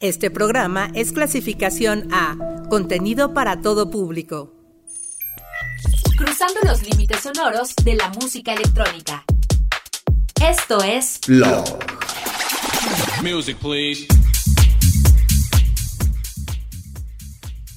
Este 0.00 0.30
programa 0.30 0.90
es 0.94 1.12
clasificación 1.12 2.08
A, 2.10 2.34
contenido 2.70 3.34
para 3.34 3.60
todo 3.60 3.90
público. 3.90 4.54
Cruzando 6.16 6.58
los 6.64 6.82
límites 6.88 7.20
sonoros 7.20 7.74
de 7.84 7.96
la 7.96 8.08
música 8.08 8.54
electrónica. 8.54 9.24
Esto 10.42 10.82
es 10.82 11.20
Blog. 11.28 11.66
Music, 13.22 13.58
please. 13.58 14.06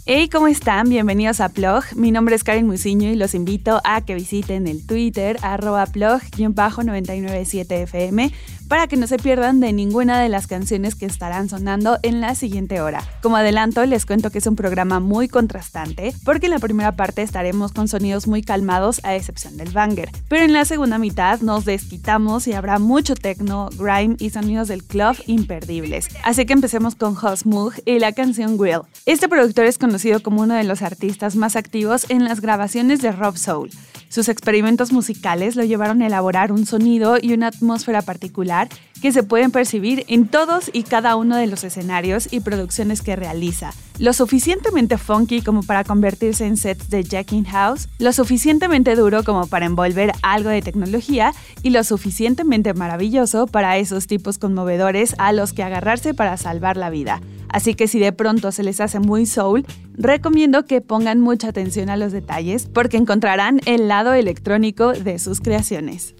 Hey, 0.05 0.27
¿cómo 0.29 0.47
están? 0.47 0.89
Bienvenidos 0.89 1.39
a 1.39 1.47
Plog. 1.47 1.85
Mi 1.95 2.11
nombre 2.11 2.35
es 2.35 2.43
Karen 2.43 2.67
Musiño 2.67 3.09
y 3.09 3.15
los 3.15 3.33
invito 3.33 3.79
a 3.85 4.03
que 4.03 4.15
visiten 4.15 4.67
el 4.67 4.85
Twitter 4.85 5.37
arroba 5.41 5.85
plog-997fm 5.85 8.33
para 8.73 8.87
que 8.87 8.97
no 8.97 9.05
se 9.05 9.19
pierdan 9.19 9.59
de 9.59 9.71
ninguna 9.71 10.19
de 10.19 10.29
las 10.29 10.47
canciones 10.47 10.95
que 10.95 11.05
estarán 11.05 11.47
sonando 11.47 11.99
en 12.01 12.21
la 12.21 12.33
siguiente 12.33 12.81
hora. 12.81 13.03
Como 13.21 13.37
adelanto, 13.37 13.85
les 13.85 14.07
cuento 14.07 14.31
que 14.31 14.39
es 14.39 14.47
un 14.47 14.55
programa 14.55 14.99
muy 14.99 15.27
contrastante, 15.27 16.11
porque 16.25 16.47
en 16.47 16.53
la 16.53 16.57
primera 16.57 16.93
parte 16.93 17.21
estaremos 17.21 17.71
con 17.71 17.87
sonidos 17.87 18.25
muy 18.25 18.41
calmados 18.41 18.99
a 19.03 19.15
excepción 19.15 19.57
del 19.57 19.69
banger, 19.69 20.09
pero 20.27 20.43
en 20.43 20.53
la 20.53 20.65
segunda 20.65 20.97
mitad 20.97 21.39
nos 21.41 21.65
desquitamos 21.65 22.47
y 22.47 22.53
habrá 22.53 22.79
mucho 22.79 23.13
techno, 23.13 23.69
grime 23.77 24.15
y 24.17 24.31
sonidos 24.31 24.69
del 24.69 24.83
club 24.83 25.17
imperdibles. 25.27 26.07
Así 26.23 26.47
que 26.47 26.53
empecemos 26.53 26.95
con 26.95 27.15
Moog 27.45 27.73
y 27.85 27.99
la 27.99 28.11
canción 28.11 28.59
Will. 28.59 28.81
Este 29.05 29.29
productor 29.29 29.65
es 29.65 29.77
conocido 29.77 30.23
como 30.23 30.41
uno 30.41 30.55
de 30.55 30.63
los 30.63 30.81
artistas 30.81 31.35
más 31.35 31.55
activos 31.55 32.07
en 32.09 32.23
las 32.23 32.41
grabaciones 32.41 33.03
de 33.03 33.11
Rob 33.11 33.37
Soul. 33.37 33.69
Sus 34.13 34.29
experimentos 34.29 34.91
musicales 34.91 35.55
lo 35.55 35.63
llevaron 35.63 36.03
a 36.03 36.05
elaborar 36.05 36.51
un 36.51 36.67
sonido 36.67 37.17
y 37.19 37.33
una 37.33 37.47
atmósfera 37.47 38.03
particular 38.03 38.69
que 39.03 39.11
se 39.11 39.21
pueden 39.21 39.51
percibir 39.51 40.05
en 40.07 40.29
todos 40.29 40.71
y 40.71 40.83
cada 40.83 41.17
uno 41.17 41.35
de 41.35 41.45
los 41.45 41.65
escenarios 41.65 42.31
y 42.31 42.39
producciones 42.39 43.01
que 43.01 43.17
realiza. 43.17 43.73
Lo 43.99 44.13
suficientemente 44.13 44.97
funky 44.97 45.41
como 45.41 45.61
para 45.61 45.83
convertirse 45.83 46.45
en 46.45 46.55
sets 46.55 46.89
de 46.89 47.03
Jacking 47.03 47.43
House, 47.43 47.89
lo 47.99 48.13
suficientemente 48.13 48.95
duro 48.95 49.25
como 49.25 49.47
para 49.47 49.65
envolver 49.65 50.13
algo 50.21 50.49
de 50.49 50.61
tecnología 50.61 51.33
y 51.63 51.71
lo 51.71 51.83
suficientemente 51.83 52.73
maravilloso 52.73 53.45
para 53.45 53.77
esos 53.77 54.07
tipos 54.07 54.37
conmovedores 54.37 55.15
a 55.17 55.33
los 55.33 55.51
que 55.51 55.63
agarrarse 55.63 56.13
para 56.13 56.37
salvar 56.37 56.77
la 56.77 56.89
vida. 56.89 57.19
Así 57.49 57.73
que 57.73 57.89
si 57.89 57.99
de 57.99 58.13
pronto 58.13 58.53
se 58.53 58.63
les 58.63 58.79
hace 58.79 59.01
muy 59.01 59.25
soul, 59.25 59.65
recomiendo 59.97 60.63
que 60.63 60.79
pongan 60.79 61.19
mucha 61.19 61.49
atención 61.49 61.89
a 61.89 61.97
los 61.97 62.13
detalles 62.13 62.69
porque 62.73 62.95
encontrarán 62.95 63.59
el 63.65 63.89
lado 63.89 64.13
electrónico 64.13 64.93
de 64.93 65.19
sus 65.19 65.41
creaciones. 65.41 66.15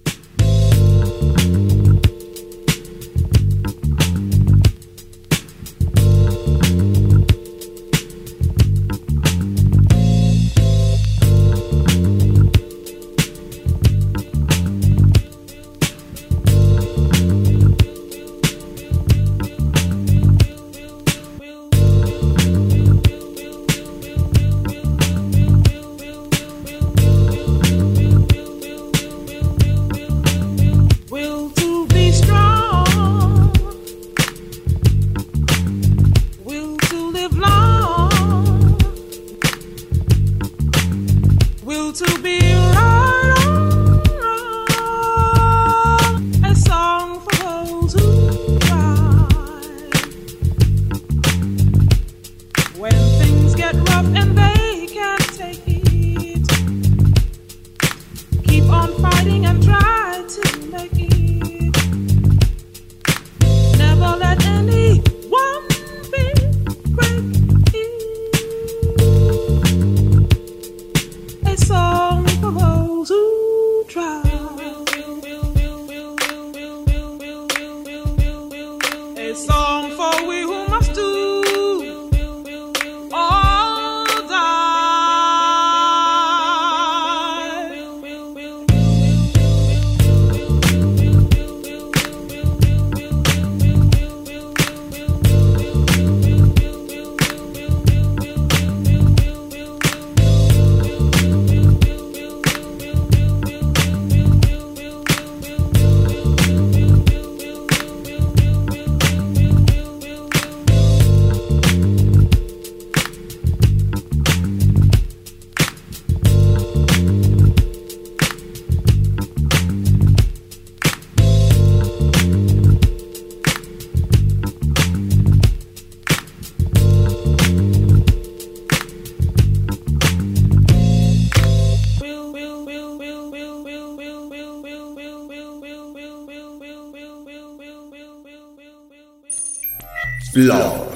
Love. 140.36 140.93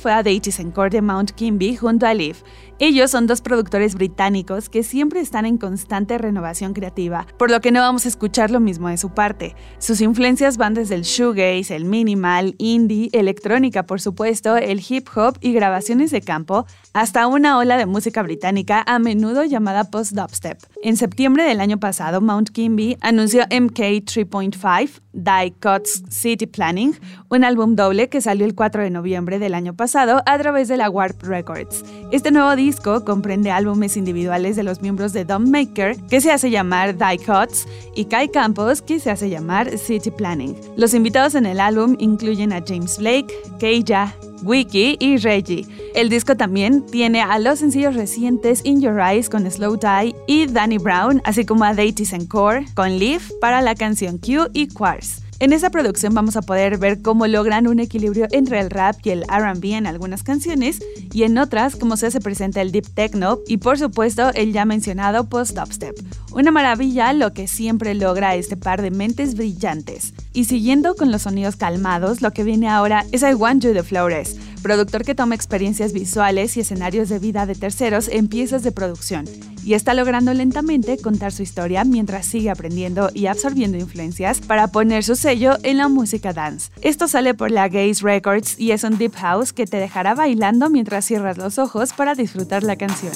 Fue 0.00 0.12
a 0.12 0.22
Deities 0.22 0.58
Encore 0.58 0.88
de 0.88 1.02
Mount 1.02 1.32
Kimby 1.32 1.76
junto 1.76 2.06
a 2.06 2.14
Liv. 2.14 2.42
Ellos 2.82 3.10
son 3.10 3.26
dos 3.26 3.42
productores 3.42 3.94
británicos 3.94 4.70
que 4.70 4.82
siempre 4.82 5.20
están 5.20 5.44
en 5.44 5.58
constante 5.58 6.16
renovación 6.16 6.72
creativa, 6.72 7.26
por 7.38 7.50
lo 7.50 7.60
que 7.60 7.72
no 7.72 7.80
vamos 7.80 8.06
a 8.06 8.08
escuchar 8.08 8.50
lo 8.50 8.58
mismo 8.58 8.88
de 8.88 8.96
su 8.96 9.10
parte. 9.10 9.54
Sus 9.76 10.00
influencias 10.00 10.56
van 10.56 10.72
desde 10.72 10.94
el 10.94 11.02
shoegaze, 11.02 11.76
el 11.76 11.84
minimal, 11.84 12.54
indie, 12.56 13.10
electrónica 13.12 13.82
por 13.82 14.00
supuesto, 14.00 14.56
el 14.56 14.80
hip 14.88 15.08
hop 15.14 15.36
y 15.42 15.52
grabaciones 15.52 16.10
de 16.10 16.22
campo, 16.22 16.64
hasta 16.94 17.26
una 17.26 17.58
ola 17.58 17.76
de 17.76 17.84
música 17.84 18.22
británica 18.22 18.82
a 18.86 18.98
menudo 18.98 19.44
llamada 19.44 19.90
post-dubstep. 19.90 20.58
En 20.82 20.96
septiembre 20.96 21.44
del 21.44 21.60
año 21.60 21.78
pasado, 21.78 22.22
Mount 22.22 22.48
Kimby 22.48 22.96
anunció 23.02 23.42
MK 23.42 23.78
3.5, 24.06 25.02
Die 25.12 25.54
Cuts 25.60 26.04
City 26.08 26.46
Planning, 26.46 26.94
un 27.28 27.44
álbum 27.44 27.76
doble 27.76 28.08
que 28.08 28.22
salió 28.22 28.46
el 28.46 28.54
4 28.54 28.84
de 28.84 28.90
noviembre 28.90 29.38
del 29.38 29.52
año 29.52 29.74
pasado 29.74 30.22
a 30.24 30.38
través 30.38 30.68
de 30.68 30.78
la 30.78 30.88
Warp 30.88 31.22
Records. 31.24 31.84
Este 32.10 32.30
nuevo 32.30 32.56
disco 32.56 32.69
comprende 32.76 33.50
álbumes 33.50 33.96
individuales 33.96 34.56
de 34.56 34.62
los 34.62 34.80
miembros 34.82 35.12
de 35.12 35.24
Maker, 35.24 35.96
que 36.08 36.20
se 36.20 36.32
hace 36.32 36.50
llamar 36.50 36.96
Die 36.96 37.18
Cuts, 37.18 37.66
y 37.94 38.04
Kai 38.04 38.28
Campos, 38.28 38.82
que 38.82 39.00
se 39.00 39.10
hace 39.10 39.30
llamar 39.30 39.78
City 39.78 40.10
Planning. 40.10 40.56
Los 40.76 40.94
invitados 40.94 41.34
en 41.34 41.46
el 41.46 41.60
álbum 41.60 41.96
incluyen 41.98 42.52
a 42.52 42.62
James 42.66 42.98
Blake, 42.98 43.34
Keija, 43.58 44.14
Wiki 44.42 44.96
y 45.00 45.16
Reggie. 45.18 45.66
El 45.94 46.08
disco 46.08 46.36
también 46.36 46.84
tiene 46.86 47.20
a 47.20 47.38
los 47.38 47.58
sencillos 47.58 47.94
recientes 47.94 48.60
In 48.64 48.80
Your 48.80 49.00
Eyes 49.00 49.28
con 49.28 49.50
Slow 49.50 49.76
Die 49.76 50.14
y 50.26 50.46
Danny 50.46 50.78
Brown, 50.78 51.20
así 51.24 51.44
como 51.44 51.64
a 51.64 51.74
Deities 51.74 52.14
Core 52.28 52.66
con 52.74 52.98
Leaf 52.98 53.30
para 53.40 53.60
la 53.60 53.74
canción 53.74 54.18
Q 54.18 54.48
y 54.52 54.68
Quartz. 54.68 55.29
En 55.40 55.54
esa 55.54 55.70
producción 55.70 56.12
vamos 56.12 56.36
a 56.36 56.42
poder 56.42 56.76
ver 56.76 57.00
cómo 57.00 57.26
logran 57.26 57.66
un 57.66 57.80
equilibrio 57.80 58.26
entre 58.30 58.60
el 58.60 58.68
rap 58.68 58.96
y 59.04 59.08
el 59.08 59.22
RB 59.22 59.72
en 59.72 59.86
algunas 59.86 60.22
canciones 60.22 60.80
y 61.14 61.22
en 61.22 61.38
otras 61.38 61.76
cómo 61.76 61.96
se 61.96 62.08
hace 62.08 62.20
presente 62.20 62.60
el 62.60 62.72
deep 62.72 62.86
techno 62.92 63.38
y 63.46 63.56
por 63.56 63.78
supuesto 63.78 64.34
el 64.34 64.52
ya 64.52 64.66
mencionado 64.66 65.30
post-dubstep. 65.30 65.94
Una 66.32 66.50
maravilla 66.50 67.14
lo 67.14 67.32
que 67.32 67.48
siempre 67.48 67.94
logra 67.94 68.34
este 68.34 68.58
par 68.58 68.82
de 68.82 68.90
mentes 68.90 69.34
brillantes. 69.34 70.12
Y 70.34 70.44
siguiendo 70.44 70.94
con 70.94 71.10
los 71.10 71.22
sonidos 71.22 71.56
calmados, 71.56 72.20
lo 72.20 72.32
que 72.32 72.44
viene 72.44 72.68
ahora 72.68 73.06
es 73.10 73.22
I 73.22 73.32
Want 73.32 73.64
You 73.64 73.72
de 73.72 73.82
Flores, 73.82 74.36
productor 74.62 75.04
que 75.04 75.14
toma 75.14 75.34
experiencias 75.34 75.92
visuales 75.92 76.56
y 76.56 76.60
escenarios 76.60 77.08
de 77.08 77.18
vida 77.18 77.46
de 77.46 77.54
terceros 77.54 78.08
en 78.08 78.28
piezas 78.28 78.62
de 78.62 78.72
producción 78.72 79.24
y 79.64 79.74
está 79.74 79.94
logrando 79.94 80.32
lentamente 80.32 80.98
contar 80.98 81.32
su 81.32 81.42
historia 81.42 81.84
mientras 81.84 82.26
sigue 82.26 82.50
aprendiendo 82.50 83.10
y 83.14 83.26
absorbiendo 83.26 83.78
influencias 83.78 84.40
para 84.40 84.68
poner 84.68 85.04
su 85.04 85.16
sello 85.16 85.56
en 85.62 85.76
la 85.76 85.88
música 85.88 86.32
dance. 86.32 86.70
Esto 86.82 87.08
sale 87.08 87.34
por 87.34 87.50
la 87.50 87.68
Gaze 87.68 88.02
Records 88.02 88.58
y 88.58 88.72
es 88.72 88.84
un 88.84 88.98
deep 88.98 89.14
house 89.16 89.52
que 89.52 89.66
te 89.66 89.76
dejará 89.76 90.14
bailando 90.14 90.70
mientras 90.70 91.04
cierras 91.04 91.38
los 91.38 91.58
ojos 91.58 91.92
para 91.92 92.14
disfrutar 92.14 92.62
la 92.62 92.76
canción. 92.76 93.12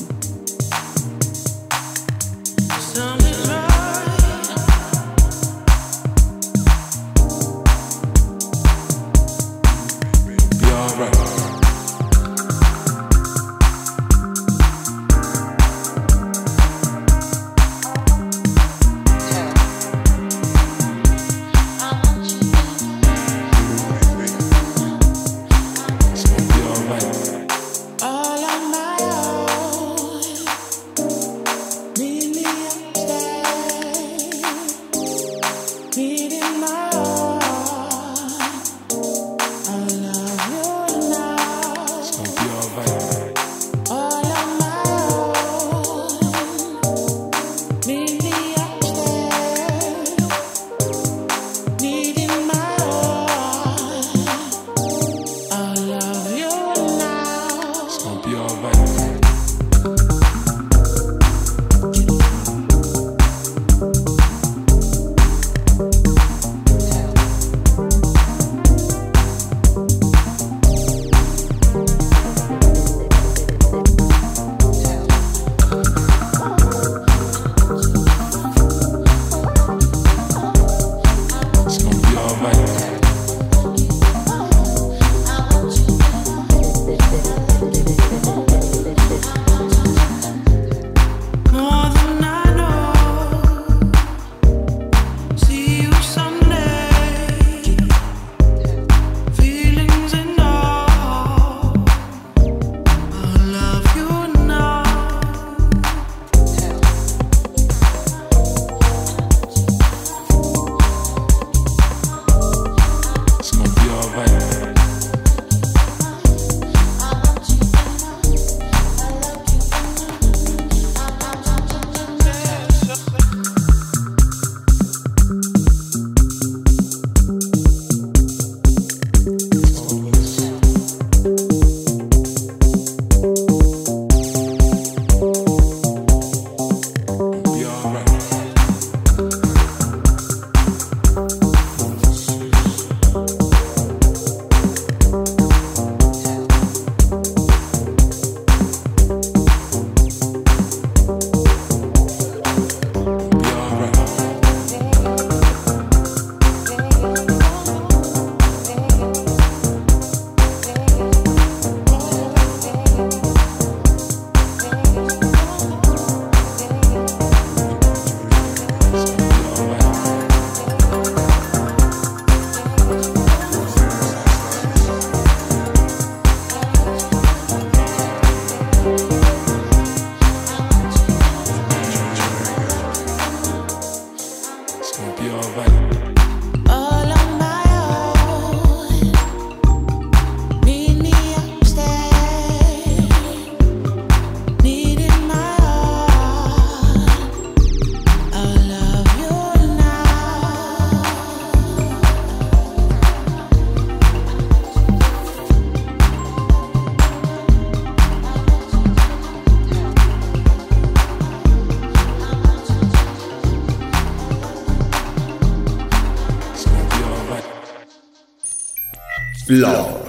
Blog. 219.47 220.04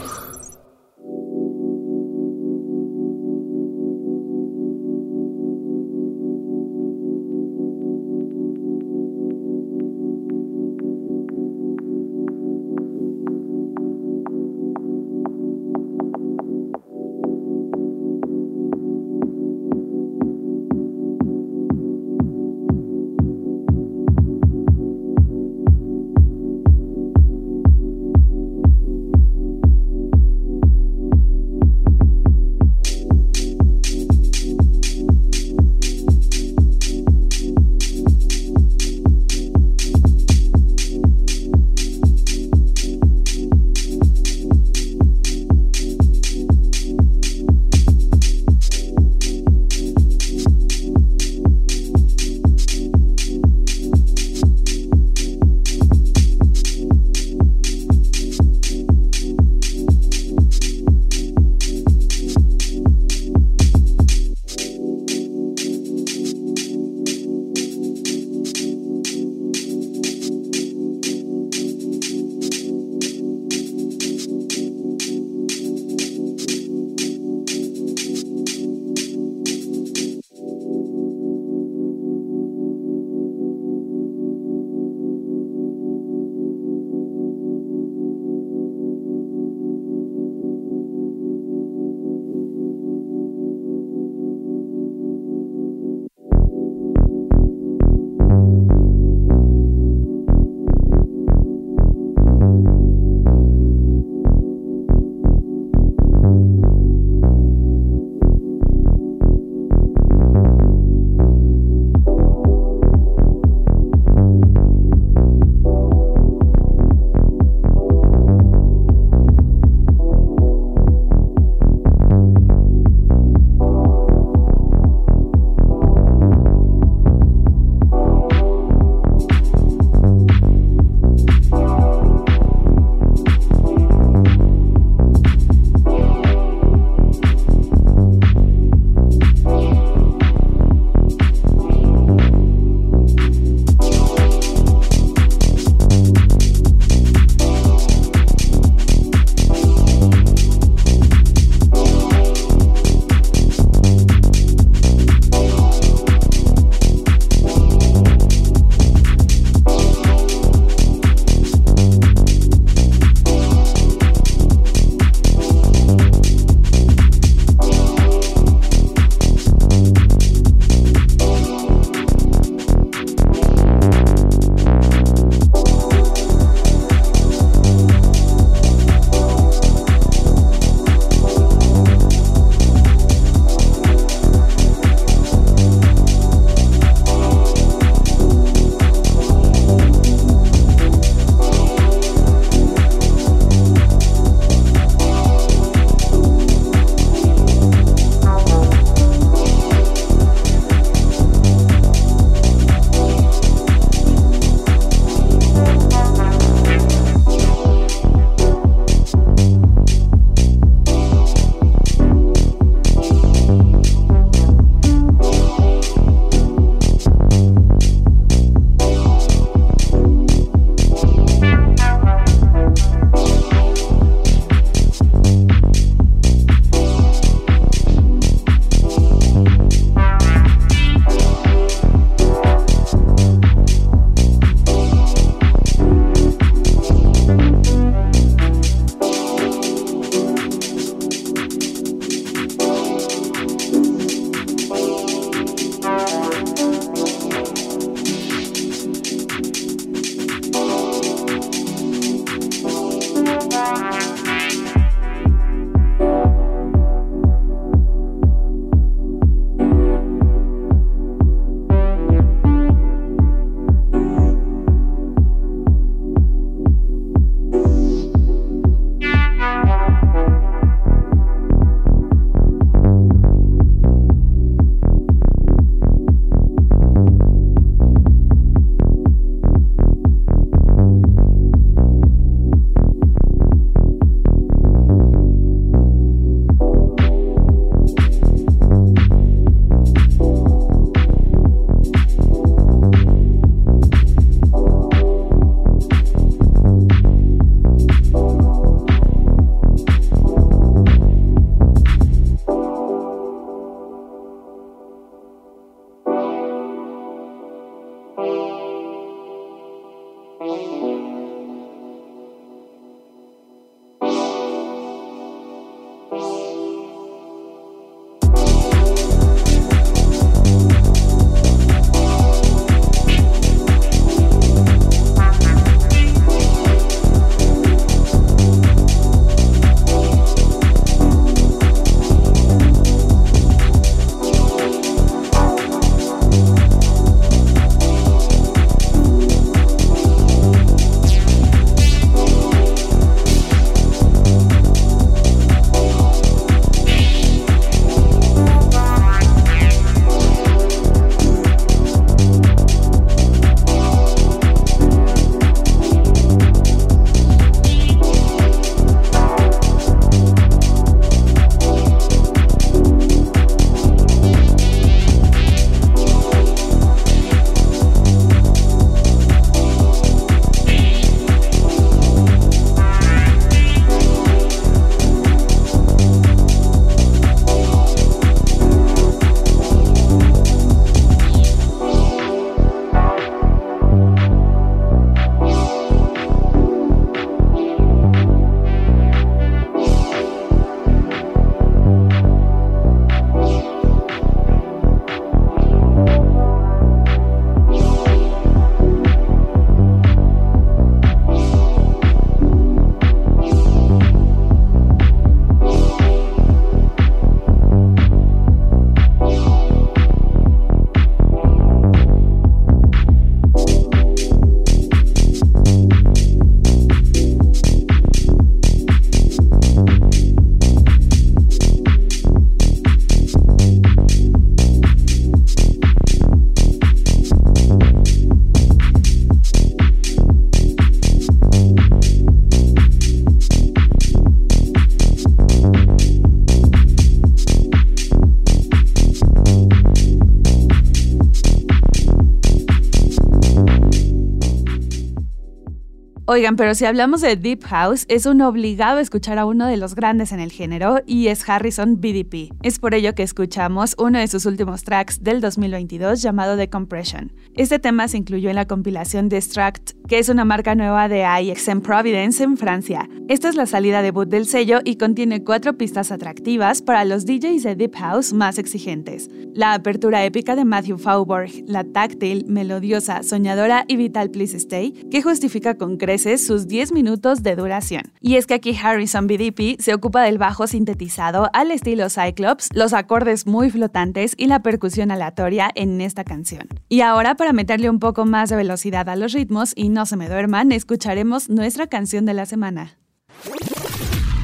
Oigan, 446.36 446.58
pero 446.58 446.76
si 446.76 446.84
hablamos 446.84 447.22
de 447.22 447.38
Deep 447.38 447.64
House, 447.64 448.04
es 448.10 448.26
un 448.26 448.42
obligado 448.42 449.00
escuchar 449.00 449.40
a 449.40 449.46
uno 449.46 449.68
de 449.68 449.78
los 449.78 449.96
grandes 449.96 450.34
en 450.34 450.42
el 450.42 450.52
género 450.52 450.98
y 451.06 451.28
es 451.28 451.48
Harrison 451.48 452.02
BDP. 452.02 452.52
Es 452.62 452.78
por 452.78 452.94
ello 452.94 453.16
que 453.16 453.24
escuchamos 453.24 453.96
uno 453.98 454.20
de 454.20 454.28
sus 454.28 454.46
últimos 454.46 454.84
tracks 454.84 455.24
del 455.24 455.40
2022 455.40 456.22
llamado 456.22 456.58
The 456.58 456.70
Compression. 456.70 457.32
Este 457.54 457.80
tema 457.80 458.10
se 458.10 458.18
incluyó 458.18 458.50
en 458.50 458.58
la 458.58 458.68
compilación 458.68 459.30
Distract, 459.30 459.92
que 460.10 460.20
es 460.20 460.28
una 460.28 460.44
marca 460.44 460.76
nueva 460.76 461.08
de 461.08 461.24
IXM 461.42 461.80
Providence 461.80 462.44
en 462.44 462.58
Francia. 462.58 463.08
Esta 463.30 463.48
es 463.48 463.56
la 463.56 463.66
salida 463.66 464.02
debut 464.02 464.28
del 464.28 464.46
sello 464.46 464.82
y 464.84 464.98
contiene 464.98 465.42
cuatro 465.42 465.78
pistas 465.78 466.12
atractivas 466.12 466.82
para 466.82 467.06
los 467.06 467.26
DJs 467.26 467.64
de 467.64 467.76
Deep 467.78 467.96
House 467.96 468.34
más 468.34 468.58
exigentes. 468.58 469.30
La 469.54 469.74
apertura 469.74 470.26
épica 470.26 470.58
de 470.58 470.66
Matthew 470.66 470.98
Faubourg, 470.98 471.50
la 471.66 471.86
táctil, 471.86 472.44
melodiosa, 472.46 473.24
soñadora 473.24 473.86
y 473.88 473.96
vital 473.96 474.32
Please 474.32 474.58
Stay, 474.58 474.92
que 475.10 475.22
justifica 475.22 475.78
con 475.78 475.96
creces 475.96 476.25
sus 476.26 476.68
10 476.68 476.92
minutos 476.92 477.44
de 477.44 477.56
duración. 477.56 478.12
Y 478.20 478.36
es 478.36 478.48
que 478.48 478.56
aquí 478.56 478.76
Harrison 478.82 479.28
BDP 479.28 479.80
se 479.80 479.94
ocupa 479.94 480.24
del 480.24 480.38
bajo 480.38 480.68
sintetizado 480.68 481.50
al 481.54 481.72
estilo 481.72 482.10
Cyclops, 482.10 482.70
los 482.74 482.94
acordes 482.94 483.46
muy 483.46 483.70
flotantes 483.70 484.34
y 484.36 484.48
la 484.48 484.62
percusión 484.62 485.12
aleatoria 485.12 485.70
en 485.76 486.02
esta 486.02 486.24
canción. 486.24 486.68
Y 486.90 487.02
ahora 487.02 487.36
para 487.36 487.54
meterle 487.54 487.90
un 487.90 488.00
poco 488.00 488.26
más 488.26 488.50
de 488.50 488.56
velocidad 488.56 489.08
a 489.10 489.16
los 489.16 489.34
ritmos 489.34 489.74
y 489.76 489.90
no 489.90 490.06
se 490.06 490.18
me 490.18 490.28
duerman, 490.28 490.72
escucharemos 490.72 491.50
nuestra 491.50 491.88
canción 491.88 492.26
de 492.26 492.34
la 492.34 492.46
semana. 492.46 492.98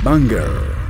Banger. 0.04 0.82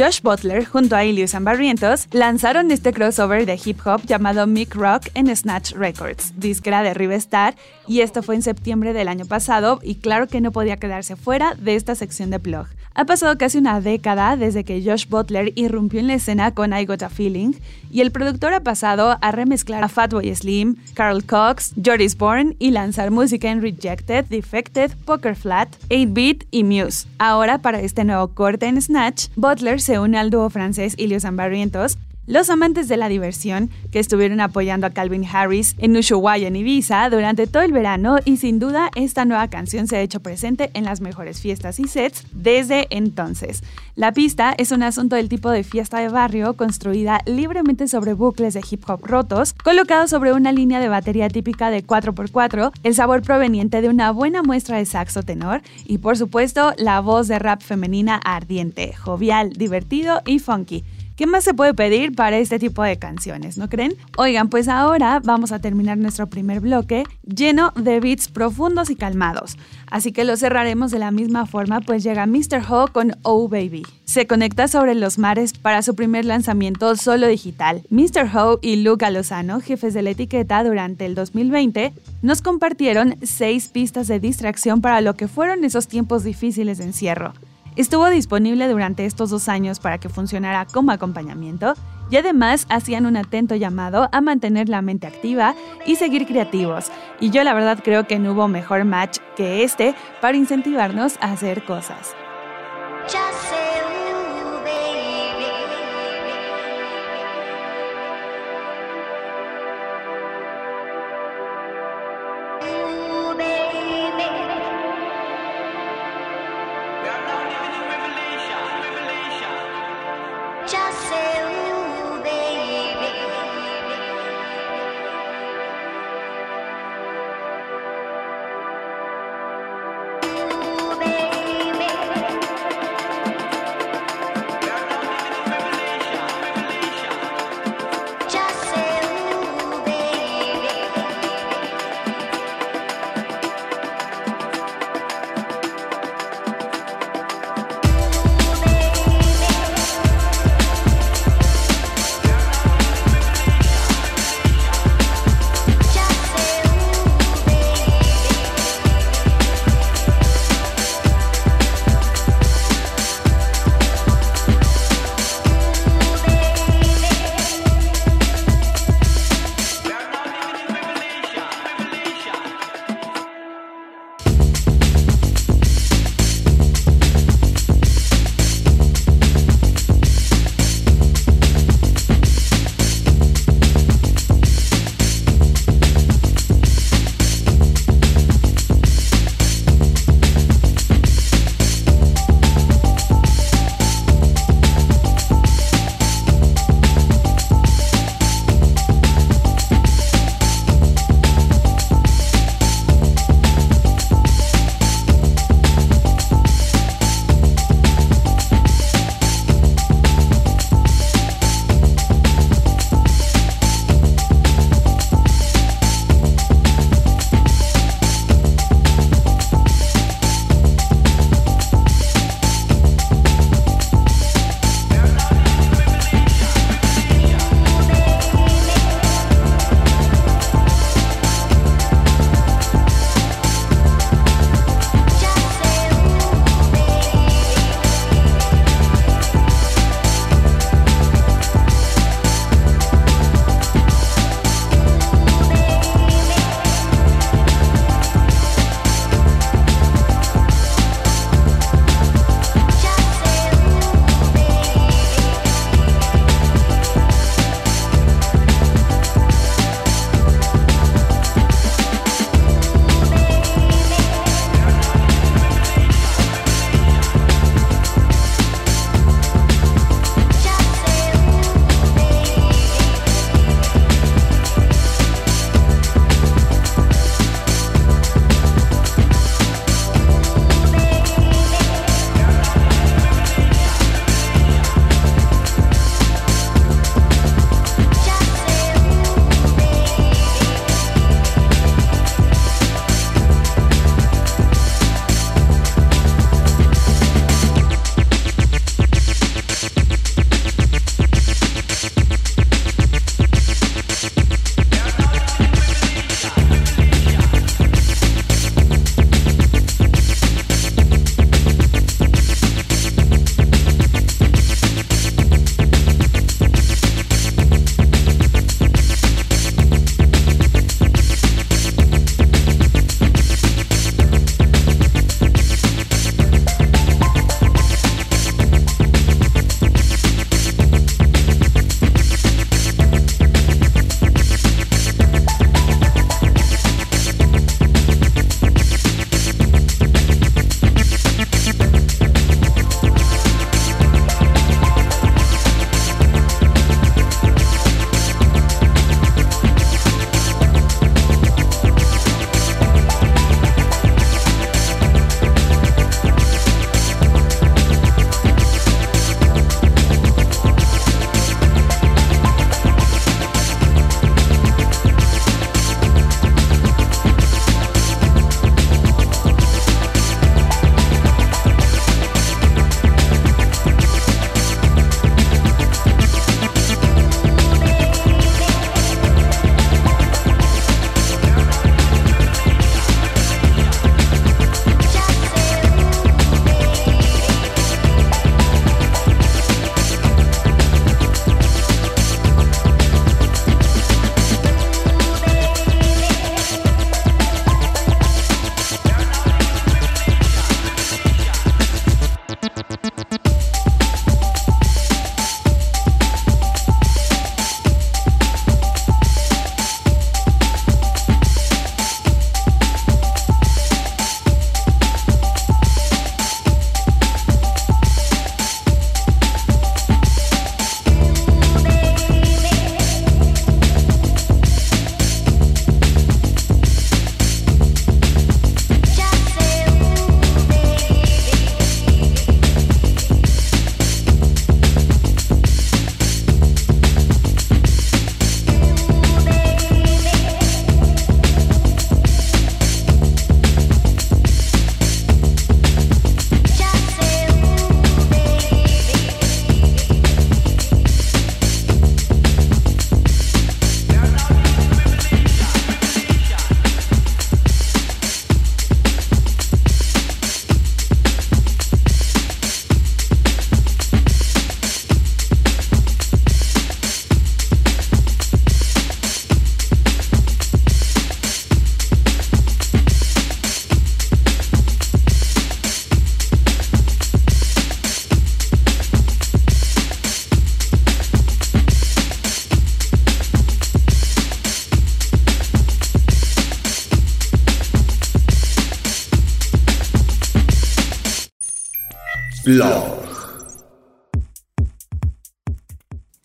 Josh 0.00 0.22
Butler 0.22 0.64
junto 0.64 0.96
a 0.96 1.04
Ilius 1.04 1.34
Barrientos 1.42 2.06
lanzaron 2.10 2.70
este 2.70 2.94
crossover 2.94 3.44
de 3.44 3.60
hip 3.62 3.80
hop 3.84 4.00
llamado 4.06 4.46
Mick 4.46 4.74
Rock 4.74 5.08
en 5.12 5.36
Snatch 5.36 5.72
Records, 5.72 6.32
disquera 6.38 6.82
de 6.82 6.94
Rivestar, 6.94 7.54
y 7.86 8.00
esto 8.00 8.22
fue 8.22 8.36
en 8.36 8.40
septiembre 8.40 8.94
del 8.94 9.08
año 9.08 9.26
pasado 9.26 9.78
y 9.82 9.96
claro 9.96 10.26
que 10.26 10.40
no 10.40 10.52
podía 10.52 10.78
quedarse 10.78 11.16
fuera 11.16 11.54
de 11.54 11.76
esta 11.76 11.94
sección 11.94 12.30
de 12.30 12.38
blog. 12.38 12.68
Ha 12.94 13.04
pasado 13.04 13.38
casi 13.38 13.58
una 13.58 13.80
década 13.80 14.36
desde 14.36 14.64
que 14.64 14.82
Josh 14.84 15.06
Butler 15.08 15.52
irrumpió 15.54 16.00
en 16.00 16.08
la 16.08 16.14
escena 16.14 16.52
con 16.52 16.76
I 16.76 16.84
Got 16.86 17.04
a 17.04 17.08
Feeling 17.08 17.52
y 17.90 18.00
el 18.00 18.10
productor 18.10 18.52
ha 18.52 18.60
pasado 18.60 19.16
a 19.20 19.32
remezclar 19.32 19.84
a 19.84 19.88
Fatboy 19.88 20.34
Slim, 20.34 20.76
Carl 20.94 21.24
Cox, 21.24 21.72
Joris 21.82 22.16
Bourne 22.18 22.56
y 22.58 22.72
lanzar 22.72 23.10
música 23.10 23.48
en 23.50 23.62
Rejected, 23.62 24.24
Defected, 24.24 24.90
Poker 25.04 25.36
Flat, 25.36 25.68
8-Beat 25.88 26.44
y 26.50 26.64
Muse. 26.64 27.06
Ahora, 27.18 27.58
para 27.58 27.80
este 27.80 28.04
nuevo 28.04 28.28
corte 28.28 28.66
en 28.66 28.82
Snatch, 28.82 29.28
Butler 29.36 29.80
se 29.80 29.89
dúo 30.30 30.50
francés 30.50 30.94
Ilios 30.98 31.24
Barrientos 31.36 31.98
los 32.30 32.48
amantes 32.48 32.86
de 32.86 32.96
la 32.96 33.08
diversión, 33.08 33.70
que 33.90 33.98
estuvieron 33.98 34.40
apoyando 34.40 34.86
a 34.86 34.90
Calvin 34.90 35.26
Harris 35.30 35.74
en 35.78 35.96
Ushuaia 35.96 36.46
en 36.46 36.54
Ibiza 36.54 37.10
durante 37.10 37.48
todo 37.48 37.64
el 37.64 37.72
verano 37.72 38.18
y 38.24 38.36
sin 38.36 38.60
duda 38.60 38.88
esta 38.94 39.24
nueva 39.24 39.48
canción 39.48 39.88
se 39.88 39.96
ha 39.96 40.00
hecho 40.00 40.20
presente 40.20 40.70
en 40.74 40.84
las 40.84 41.00
mejores 41.00 41.40
fiestas 41.40 41.80
y 41.80 41.88
sets 41.88 42.24
desde 42.32 42.86
entonces. 42.90 43.64
La 43.96 44.12
pista 44.12 44.54
es 44.56 44.70
un 44.70 44.84
asunto 44.84 45.16
del 45.16 45.28
tipo 45.28 45.50
de 45.50 45.64
fiesta 45.64 45.98
de 45.98 46.08
barrio 46.08 46.54
construida 46.54 47.20
libremente 47.26 47.88
sobre 47.88 48.14
bucles 48.14 48.54
de 48.54 48.62
hip 48.70 48.88
hop 48.88 49.04
rotos, 49.04 49.52
colocados 49.52 50.10
sobre 50.10 50.32
una 50.32 50.52
línea 50.52 50.78
de 50.78 50.88
batería 50.88 51.28
típica 51.28 51.70
de 51.70 51.84
4x4, 51.84 52.70
el 52.84 52.94
sabor 52.94 53.22
proveniente 53.22 53.82
de 53.82 53.88
una 53.88 54.12
buena 54.12 54.44
muestra 54.44 54.76
de 54.76 54.86
saxo 54.86 55.24
tenor 55.24 55.62
y 55.84 55.98
por 55.98 56.16
supuesto 56.16 56.74
la 56.78 57.00
voz 57.00 57.26
de 57.26 57.40
rap 57.40 57.60
femenina 57.60 58.20
ardiente, 58.24 58.94
jovial, 58.94 59.50
divertido 59.50 60.22
y 60.24 60.38
funky 60.38 60.84
¿Qué 61.20 61.26
más 61.26 61.44
se 61.44 61.52
puede 61.52 61.74
pedir 61.74 62.14
para 62.14 62.38
este 62.38 62.58
tipo 62.58 62.82
de 62.82 62.98
canciones, 62.98 63.58
no 63.58 63.68
creen? 63.68 63.92
Oigan, 64.16 64.48
pues 64.48 64.68
ahora 64.68 65.20
vamos 65.22 65.52
a 65.52 65.58
terminar 65.58 65.98
nuestro 65.98 66.28
primer 66.28 66.60
bloque 66.60 67.04
lleno 67.26 67.74
de 67.76 68.00
beats 68.00 68.28
profundos 68.28 68.88
y 68.88 68.96
calmados. 68.96 69.58
Así 69.90 70.12
que 70.12 70.24
lo 70.24 70.38
cerraremos 70.38 70.90
de 70.90 70.98
la 70.98 71.10
misma 71.10 71.44
forma, 71.44 71.82
pues 71.82 72.02
llega 72.02 72.24
Mr. 72.24 72.62
Ho 72.66 72.86
con 72.90 73.18
Oh 73.20 73.50
Baby. 73.50 73.82
Se 74.06 74.26
conecta 74.26 74.66
sobre 74.66 74.94
los 74.94 75.18
mares 75.18 75.52
para 75.52 75.82
su 75.82 75.94
primer 75.94 76.24
lanzamiento 76.24 76.96
solo 76.96 77.26
digital. 77.26 77.82
Mr. 77.90 78.34
Ho 78.34 78.58
y 78.62 78.76
Luca 78.76 79.10
Lozano, 79.10 79.60
jefes 79.60 79.92
de 79.92 80.00
la 80.00 80.12
etiqueta 80.12 80.64
durante 80.64 81.04
el 81.04 81.14
2020, 81.14 81.92
nos 82.22 82.40
compartieron 82.40 83.16
seis 83.20 83.68
pistas 83.68 84.08
de 84.08 84.20
distracción 84.20 84.80
para 84.80 85.02
lo 85.02 85.16
que 85.16 85.28
fueron 85.28 85.64
esos 85.64 85.86
tiempos 85.86 86.24
difíciles 86.24 86.78
de 86.78 86.84
encierro. 86.84 87.34
Estuvo 87.80 88.10
disponible 88.10 88.68
durante 88.68 89.06
estos 89.06 89.30
dos 89.30 89.48
años 89.48 89.80
para 89.80 89.96
que 89.96 90.10
funcionara 90.10 90.66
como 90.66 90.92
acompañamiento 90.92 91.72
y 92.10 92.18
además 92.18 92.66
hacían 92.68 93.06
un 93.06 93.16
atento 93.16 93.56
llamado 93.56 94.10
a 94.12 94.20
mantener 94.20 94.68
la 94.68 94.82
mente 94.82 95.06
activa 95.06 95.54
y 95.86 95.96
seguir 95.96 96.26
creativos. 96.26 96.92
Y 97.20 97.30
yo 97.30 97.42
la 97.42 97.54
verdad 97.54 97.80
creo 97.82 98.06
que 98.06 98.18
no 98.18 98.32
hubo 98.32 98.48
mejor 98.48 98.84
match 98.84 99.20
que 99.34 99.64
este 99.64 99.94
para 100.20 100.36
incentivarnos 100.36 101.16
a 101.22 101.32
hacer 101.32 101.64
cosas. 101.64 102.14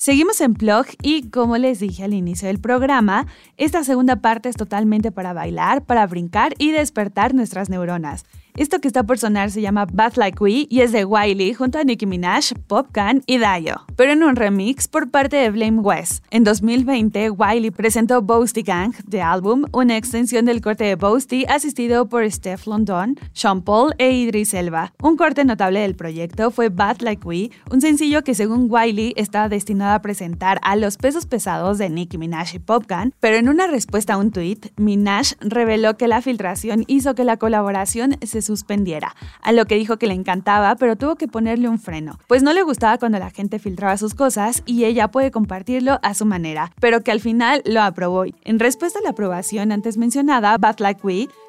Seguimos 0.06 0.40
en 0.40 0.54
Plog 0.54 0.86
y 1.02 1.32
como 1.32 1.58
les 1.58 1.80
dije 1.80 2.04
al 2.04 2.14
inicio 2.14 2.48
del 2.48 2.60
programa, 2.60 3.26
esta 3.58 3.84
segunda 3.84 4.18
parte 4.18 4.50
es 4.50 4.56
totalmente 4.56 5.12
para 5.12 5.34
bailar, 5.34 5.84
para 5.84 6.06
brincar 6.06 6.54
y 6.60 6.72
despertar 6.72 7.34
nuestras 7.34 7.70
neuronas. 7.72 8.24
Esto 8.58 8.80
que 8.80 8.88
está 8.88 9.04
por 9.04 9.18
sonar 9.18 9.52
se 9.52 9.60
llama 9.60 9.86
Bad 9.86 10.14
Like 10.16 10.42
We 10.42 10.68
y 10.70 10.80
es 10.80 10.94
de 10.94 11.04
Wiley 11.04 11.54
junto 11.54 11.78
a 11.78 11.84
Nicki 11.84 12.06
Minaj, 12.06 12.54
Popcan 12.68 13.22
y 13.28 13.38
Dayo, 13.38 13.82
pero 13.98 14.14
en 14.14 14.24
un 14.24 14.38
remix 14.38 14.88
por 14.88 15.12
parte 15.12 15.36
de 15.36 15.52
Blame 15.52 15.82
West. 15.82 16.24
En 16.32 16.46
2020, 16.46 17.32
Wiley 17.32 17.72
presentó 17.72 18.22
Boasty 18.22 18.62
Gang, 18.62 18.94
de 19.08 19.22
álbum, 19.22 19.66
una 19.74 19.98
extensión 19.98 20.46
del 20.46 20.62
corte 20.62 20.86
de 20.86 20.96
Boasty 20.96 21.44
asistido 21.50 22.08
por 22.08 22.32
Steph 22.32 22.66
London, 22.66 23.20
Sean 23.34 23.62
Paul 23.62 23.94
e 23.98 24.12
Idris 24.12 24.54
Elba. 24.54 24.94
Un 25.04 25.18
corte 25.18 25.44
notable 25.44 25.82
del 25.82 25.98
proyecto 25.98 26.50
fue 26.50 26.70
Bad 26.70 27.02
Like 27.02 27.28
We, 27.28 27.50
un 27.72 27.82
sencillo 27.82 28.24
que 28.24 28.36
según 28.36 28.68
Wiley 28.70 29.12
estaba 29.18 29.50
destinado 29.50 29.96
a 29.96 30.02
presentar 30.02 30.62
a 30.64 30.78
los 30.78 30.96
pesos 30.96 31.26
pesados 31.26 31.78
de 31.78 31.90
Nicki 31.90 32.18
Minaj 32.18 32.56
y 32.56 32.60
Popcan, 32.60 33.14
pero 33.20 33.36
en 33.36 33.50
una 33.50 33.68
respuesta 33.68 34.14
a 34.14 34.18
un 34.18 34.32
tweet, 34.32 34.72
Minaj 34.78 35.34
reveló 35.42 35.98
que 35.98 36.08
la 36.08 36.22
filtración 36.22 36.86
hizo 36.88 37.16
que 37.16 37.26
la 37.26 37.36
colaboración 37.36 38.16
se 38.22 38.45
suspendiera, 38.46 39.16
a 39.42 39.52
lo 39.52 39.66
que 39.66 39.76
dijo 39.76 39.98
que 39.98 40.08
le 40.08 40.14
encantaba, 40.14 40.76
pero 40.76 40.96
tuvo 40.96 41.16
que 41.16 41.28
ponerle 41.28 41.68
un 41.68 41.80
freno, 41.80 42.18
pues 42.28 42.44
no 42.44 42.54
le 42.54 42.64
gustaba 42.64 42.98
cuando 42.98 43.20
la 43.20 43.32
gente 43.32 43.60
filtraba 43.60 43.98
sus 43.98 44.14
cosas 44.14 44.64
y 44.66 44.86
ella 44.86 45.10
puede 45.10 45.32
compartirlo 45.32 46.00
a 46.02 46.14
su 46.14 46.26
manera, 46.26 46.72
pero 46.80 47.02
que 47.02 47.12
al 47.12 47.20
final 47.20 47.62
lo 47.66 47.82
aprobó. 47.82 48.26
En 48.44 48.60
respuesta 48.60 49.00
a 49.00 49.02
la 49.02 49.10
aprobación 49.10 49.72
antes 49.72 49.98
mencionada, 49.98 50.58
Bad 50.58 50.80
Like 50.80 51.02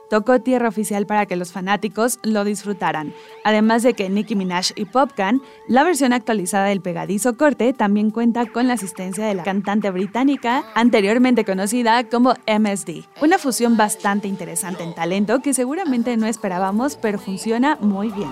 tocó 0.08 0.40
tierra 0.40 0.68
oficial 0.68 1.06
para 1.06 1.26
que 1.26 1.36
los 1.36 1.52
fanáticos 1.52 2.18
lo 2.22 2.44
disfrutaran. 2.44 3.12
Además 3.44 3.82
de 3.82 3.94
que 3.94 4.08
Nicki 4.08 4.36
Minaj 4.36 4.72
y 4.76 4.84
Popcan, 4.84 5.42
la 5.68 5.84
versión 5.84 6.12
actualizada 6.12 6.66
del 6.66 6.80
pegadizo 6.80 7.36
corte 7.36 7.72
también 7.72 8.10
cuenta 8.10 8.46
con 8.46 8.68
la 8.68 8.74
asistencia 8.74 9.26
de 9.26 9.34
la 9.34 9.42
cantante 9.42 9.90
británica 9.90 10.64
anteriormente 10.74 11.44
conocida 11.44 12.04
como 12.04 12.34
MSD. 12.46 13.04
Una 13.22 13.38
fusión 13.38 13.76
bastante 13.76 14.28
interesante 14.28 14.82
en 14.82 14.94
talento 14.94 15.40
que 15.40 15.54
seguramente 15.54 16.16
no 16.16 16.26
esperábamos, 16.26 16.96
pero 16.96 17.18
funciona 17.18 17.76
muy 17.80 18.10
bien. 18.10 18.30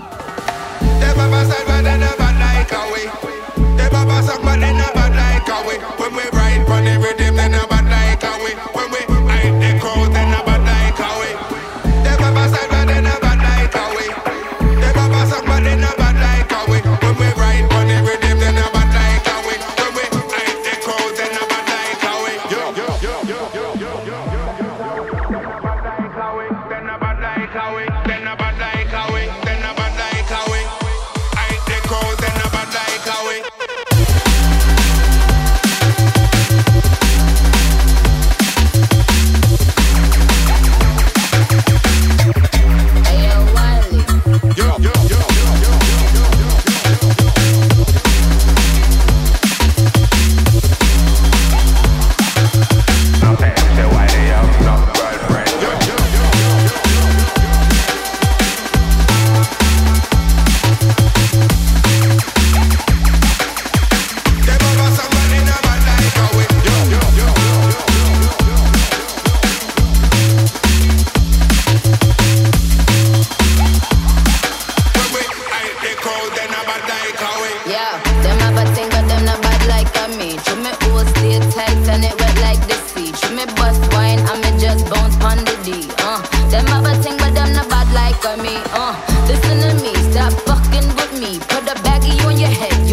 Them 92.45 92.87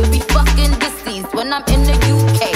the 1.84 1.88
bad 1.88 1.88
like 1.88 2.42
we. 2.42 2.51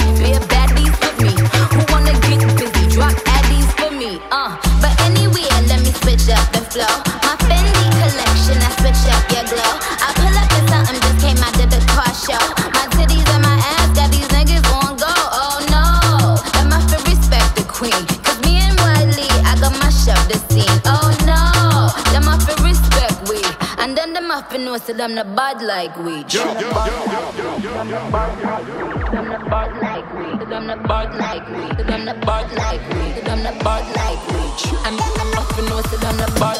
Them 25.16 25.28
the 25.28 25.34
bad 25.34 25.62
like 25.62 25.96
we. 25.96 26.24
Them 26.24 26.52
the 26.52 26.68
bad 29.48 29.72
like 29.80 30.12
we. 30.12 30.44
Them 30.44 30.66
the 30.66 30.76
bad 30.76 31.16
like 31.16 31.48
we. 31.48 31.84
Them 31.84 32.04
the 32.04 32.14
bad 32.26 32.52
like 32.52 32.82
we. 32.90 33.20
Them 33.22 33.42
the 33.42 33.52
bad 33.64 33.86
like 33.96 34.28
we. 34.28 34.40
I'm 34.84 34.96
nothing 35.30 35.64
know 35.70 35.80
so 35.80 35.96
them 35.96 36.16
the 36.18 36.26
bad 36.38 36.55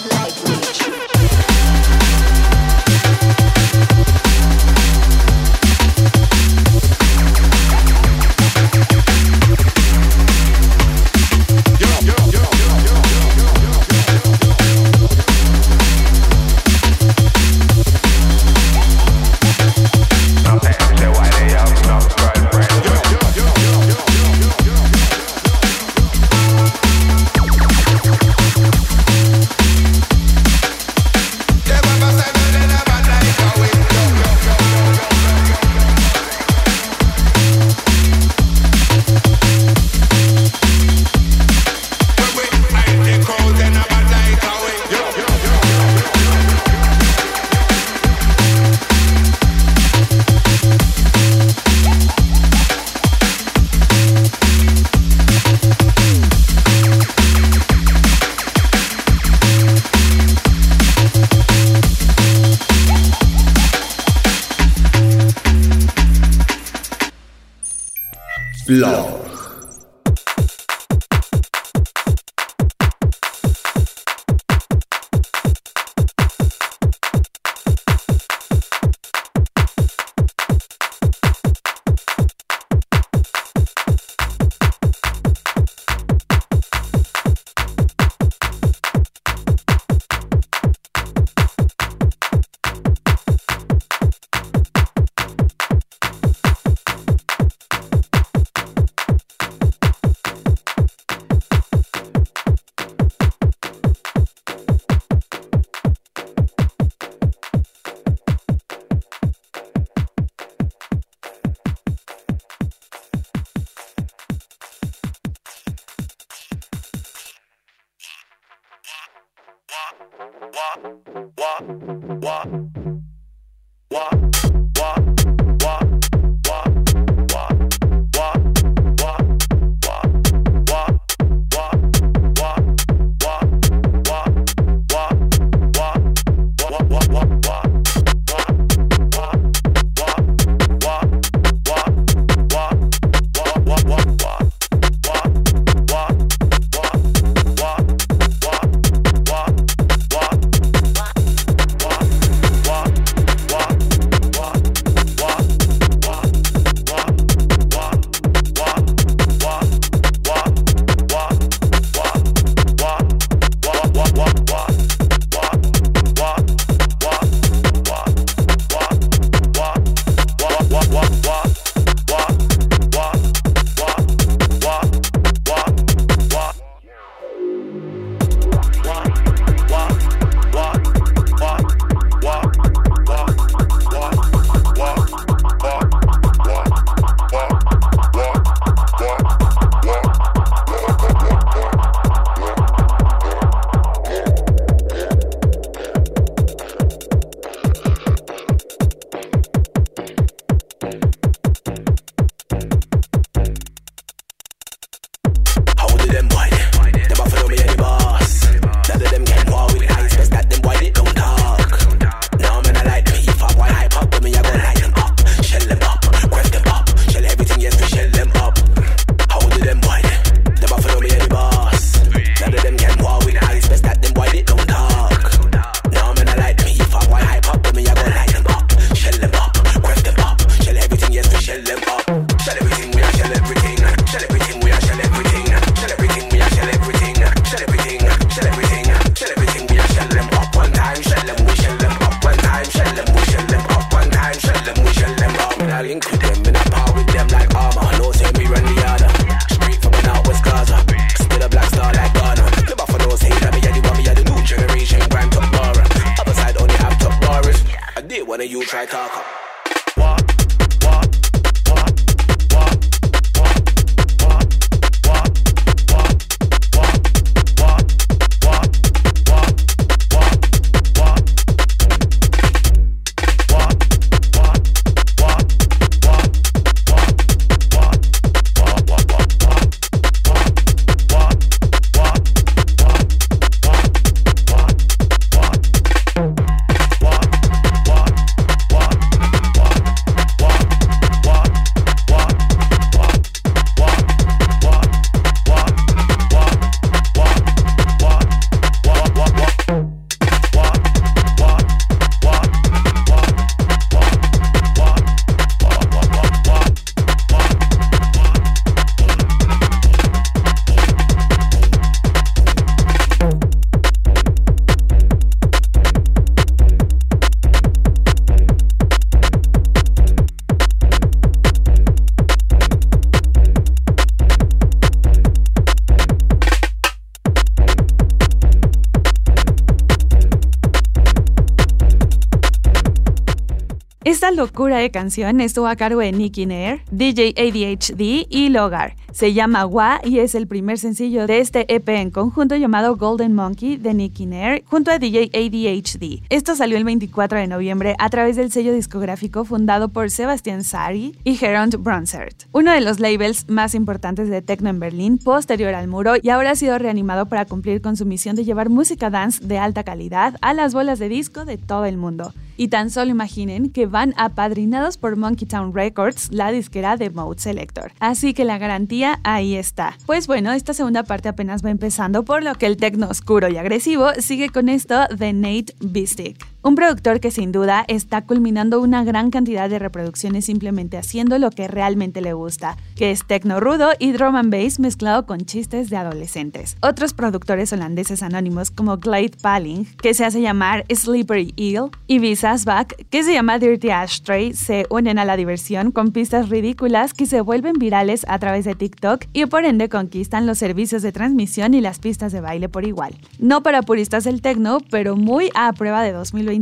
locura 334.37 334.77
de 334.77 334.91
canción 334.91 335.41
estuvo 335.41 335.67
a 335.67 335.77
cargo 335.77 336.01
de 336.01 336.13
Nicky 336.13 336.45
Nair, 336.45 336.83
DJ 336.91 337.35
ADHD 337.39 338.27
y 338.29 338.51
Logar. 338.51 338.95
Se 339.11 339.33
llama 339.33 339.65
Wa 339.65 339.99
y 340.05 340.19
es 340.19 340.35
el 340.35 340.47
primer 340.47 340.79
sencillo 340.79 341.27
de 341.27 341.41
este 341.41 341.75
EP 341.75 341.89
en 341.89 342.11
conjunto 342.11 342.55
llamado 342.55 342.97
Golden 342.97 343.33
Monkey 343.33 343.79
de 343.79 343.95
Nicky 343.95 344.27
Nair 344.27 344.63
junto 344.67 344.91
a 344.91 344.99
DJ 344.99 345.31
ADHD. 345.33 346.23
Esto 346.29 346.55
salió 346.55 346.77
el 346.77 346.85
24 346.85 347.39
de 347.39 347.47
noviembre 347.47 347.97
a 347.99 348.11
través 348.11 348.37
del 348.37 348.53
sello 348.53 348.75
discográfico 348.75 349.47
fundado 349.47 349.89
por 349.89 350.11
Sebastian 350.11 350.65
Sari 350.65 351.19
y 351.25 351.37
Geront 351.37 351.77
Bronsert, 351.77 352.43
uno 352.53 352.73
de 352.73 352.83
los 352.83 353.01
labels 353.01 353.49
más 353.49 353.75
importantes 353.75 354.29
de 354.29 354.43
techno 354.43 354.69
en 354.69 354.81
Berlín 354.81 355.17
posterior 355.17 355.75
al 355.75 355.89
muro 355.89 356.13
y 356.23 356.29
ahora 356.29 356.51
ha 356.51 356.57
sido 356.57 356.77
reanimado 356.79 357.25
para 357.25 357.47
cumplir 357.47 357.81
con 357.81 357.97
su 357.97 358.05
misión 358.05 358.37
de 358.37 358.45
llevar 358.45 358.69
música 358.69 359.09
dance 359.09 359.43
de 359.43 359.57
alta 359.57 359.83
calidad 359.83 360.37
a 360.43 360.53
las 360.53 360.75
bolas 360.75 360.99
de 360.99 361.09
disco 361.09 361.47
de 361.47 361.57
todo 361.57 361.87
el 361.87 361.97
mundo. 361.97 362.35
Y 362.57 362.69
tan 362.69 362.91
solo 362.91 363.11
imaginen 363.11 363.71
que 363.71 363.87
van 363.87 364.15
apadrinados 364.17 364.99
por 364.99 365.17
Monkey 365.17 365.47
Town 365.47 365.75
Records, 365.75 366.33
la 366.33 366.51
disquera 366.51 366.97
de 366.97 367.11
Mode 367.11 367.41
Selector. 367.41 367.93
Así 368.01 368.35
que 368.35 368.45
la 368.45 368.59
garantía 368.59 369.21
ahí 369.25 369.57
está. 369.57 369.97
Pues 370.07 370.27
bueno, 370.27 370.53
esta 370.53 370.75
segunda 370.75 371.03
parte 371.03 371.29
apenas 371.29 371.65
va 371.65 371.71
empezando, 371.71 372.25
por 372.25 372.43
lo 372.43 372.55
que 372.55 372.67
el 372.67 372.77
tecno 372.77 373.09
oscuro 373.09 373.49
y 373.49 373.57
agresivo 373.57 374.11
sigue 374.19 374.49
con 374.49 374.69
esto 374.69 375.07
de 375.17 375.33
Nate 375.33 375.75
Bistic. 375.81 376.56
Un 376.67 376.75
productor 376.75 377.21
que 377.21 377.31
sin 377.31 377.53
duda 377.53 377.85
está 377.87 378.23
culminando 378.23 378.81
una 378.81 379.05
gran 379.05 379.31
cantidad 379.31 379.71
de 379.71 379.79
reproducciones 379.79 380.47
simplemente 380.47 380.99
haciendo 380.99 381.39
lo 381.39 381.53
que 381.53 381.69
realmente 381.69 382.21
le 382.21 382.33
gusta, 382.33 382.77
que 382.97 383.13
es 383.13 383.25
tecno 383.25 383.61
rudo 383.61 383.91
y 384.01 384.11
drum 384.11 384.35
and 384.35 384.53
bass 384.53 384.81
mezclado 384.81 385.27
con 385.27 385.43
chistes 385.43 385.91
de 385.91 385.97
adolescentes. 385.97 386.77
Otros 386.83 387.15
productores 387.15 387.73
holandeses 387.73 388.21
anónimos 388.21 388.73
como 388.73 388.97
Glade 388.97 389.37
Paling, 389.41 389.85
que 390.03 390.13
se 390.13 390.25
hace 390.25 390.41
llamar 390.41 390.85
Slippery 390.93 391.55
Eel, 391.57 391.85
y 392.09 392.19
Back, 392.65 393.07
que 393.11 393.23
se 393.23 393.33
llama 393.33 393.61
Dirty 393.61 393.91
Ashtray, 393.91 394.53
se 394.53 394.87
unen 394.91 395.21
a 395.21 395.25
la 395.25 395.37
diversión 395.37 395.93
con 395.93 396.11
pistas 396.11 396.49
ridículas 396.49 397.15
que 397.15 397.27
se 397.27 397.43
vuelven 397.43 397.75
virales 397.75 398.27
a 398.29 398.41
través 398.41 398.65
de 398.65 398.75
TikTok 398.75 399.27
y 399.33 399.47
por 399.47 399.65
ende 399.65 399.89
conquistan 399.89 400.47
los 400.47 400.59
servicios 400.59 401.03
de 401.03 401.13
transmisión 401.13 401.75
y 401.75 401.81
las 401.81 402.01
pistas 402.01 402.33
de 402.33 402.41
baile 402.41 402.69
por 402.69 402.85
igual. 402.85 403.15
No 403.39 403.63
para 403.63 403.83
puristas 403.83 404.25
del 404.25 404.43
techno, 404.43 404.79
pero 404.91 405.15
muy 405.15 405.51
a 405.55 405.73
prueba 405.73 406.03
de 406.03 406.11
2020 406.11 406.56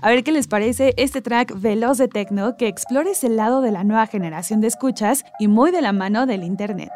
a 0.00 0.08
ver 0.08 0.24
qué 0.24 0.32
les 0.32 0.46
parece 0.46 0.94
este 0.96 1.20
track 1.20 1.52
veloz 1.60 1.98
de 1.98 2.08
techno 2.08 2.56
que 2.56 2.68
explora 2.68 3.10
ese 3.10 3.28
lado 3.28 3.60
de 3.60 3.72
la 3.72 3.84
nueva 3.84 4.06
generación 4.06 4.60
de 4.60 4.68
escuchas 4.68 5.24
y 5.38 5.48
muy 5.48 5.70
de 5.70 5.82
la 5.82 5.92
mano 5.92 6.26
del 6.26 6.44
internet. 6.44 6.90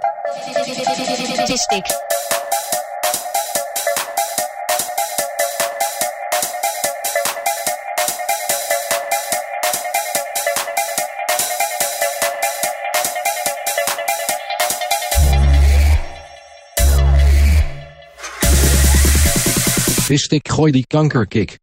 Vistik 20.09 20.47
gooi 20.47 20.72
die 20.72 20.85
kankerkick. 20.87 21.57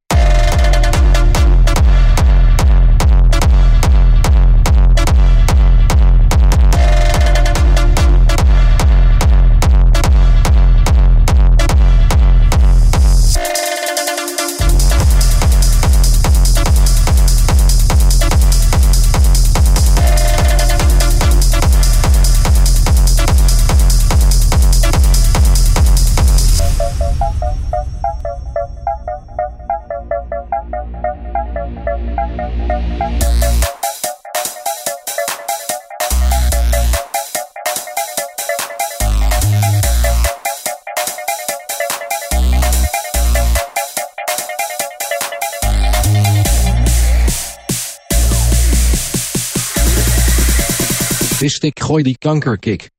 Gooi 51.89 52.03
die 52.05 52.17
kankerkick. 52.21 52.91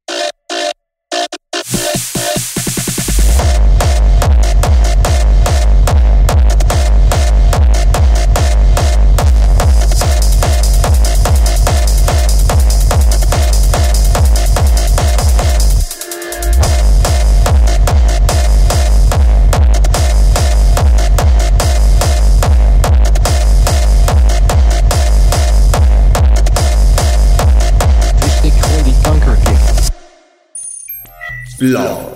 Blog. 31.61 32.10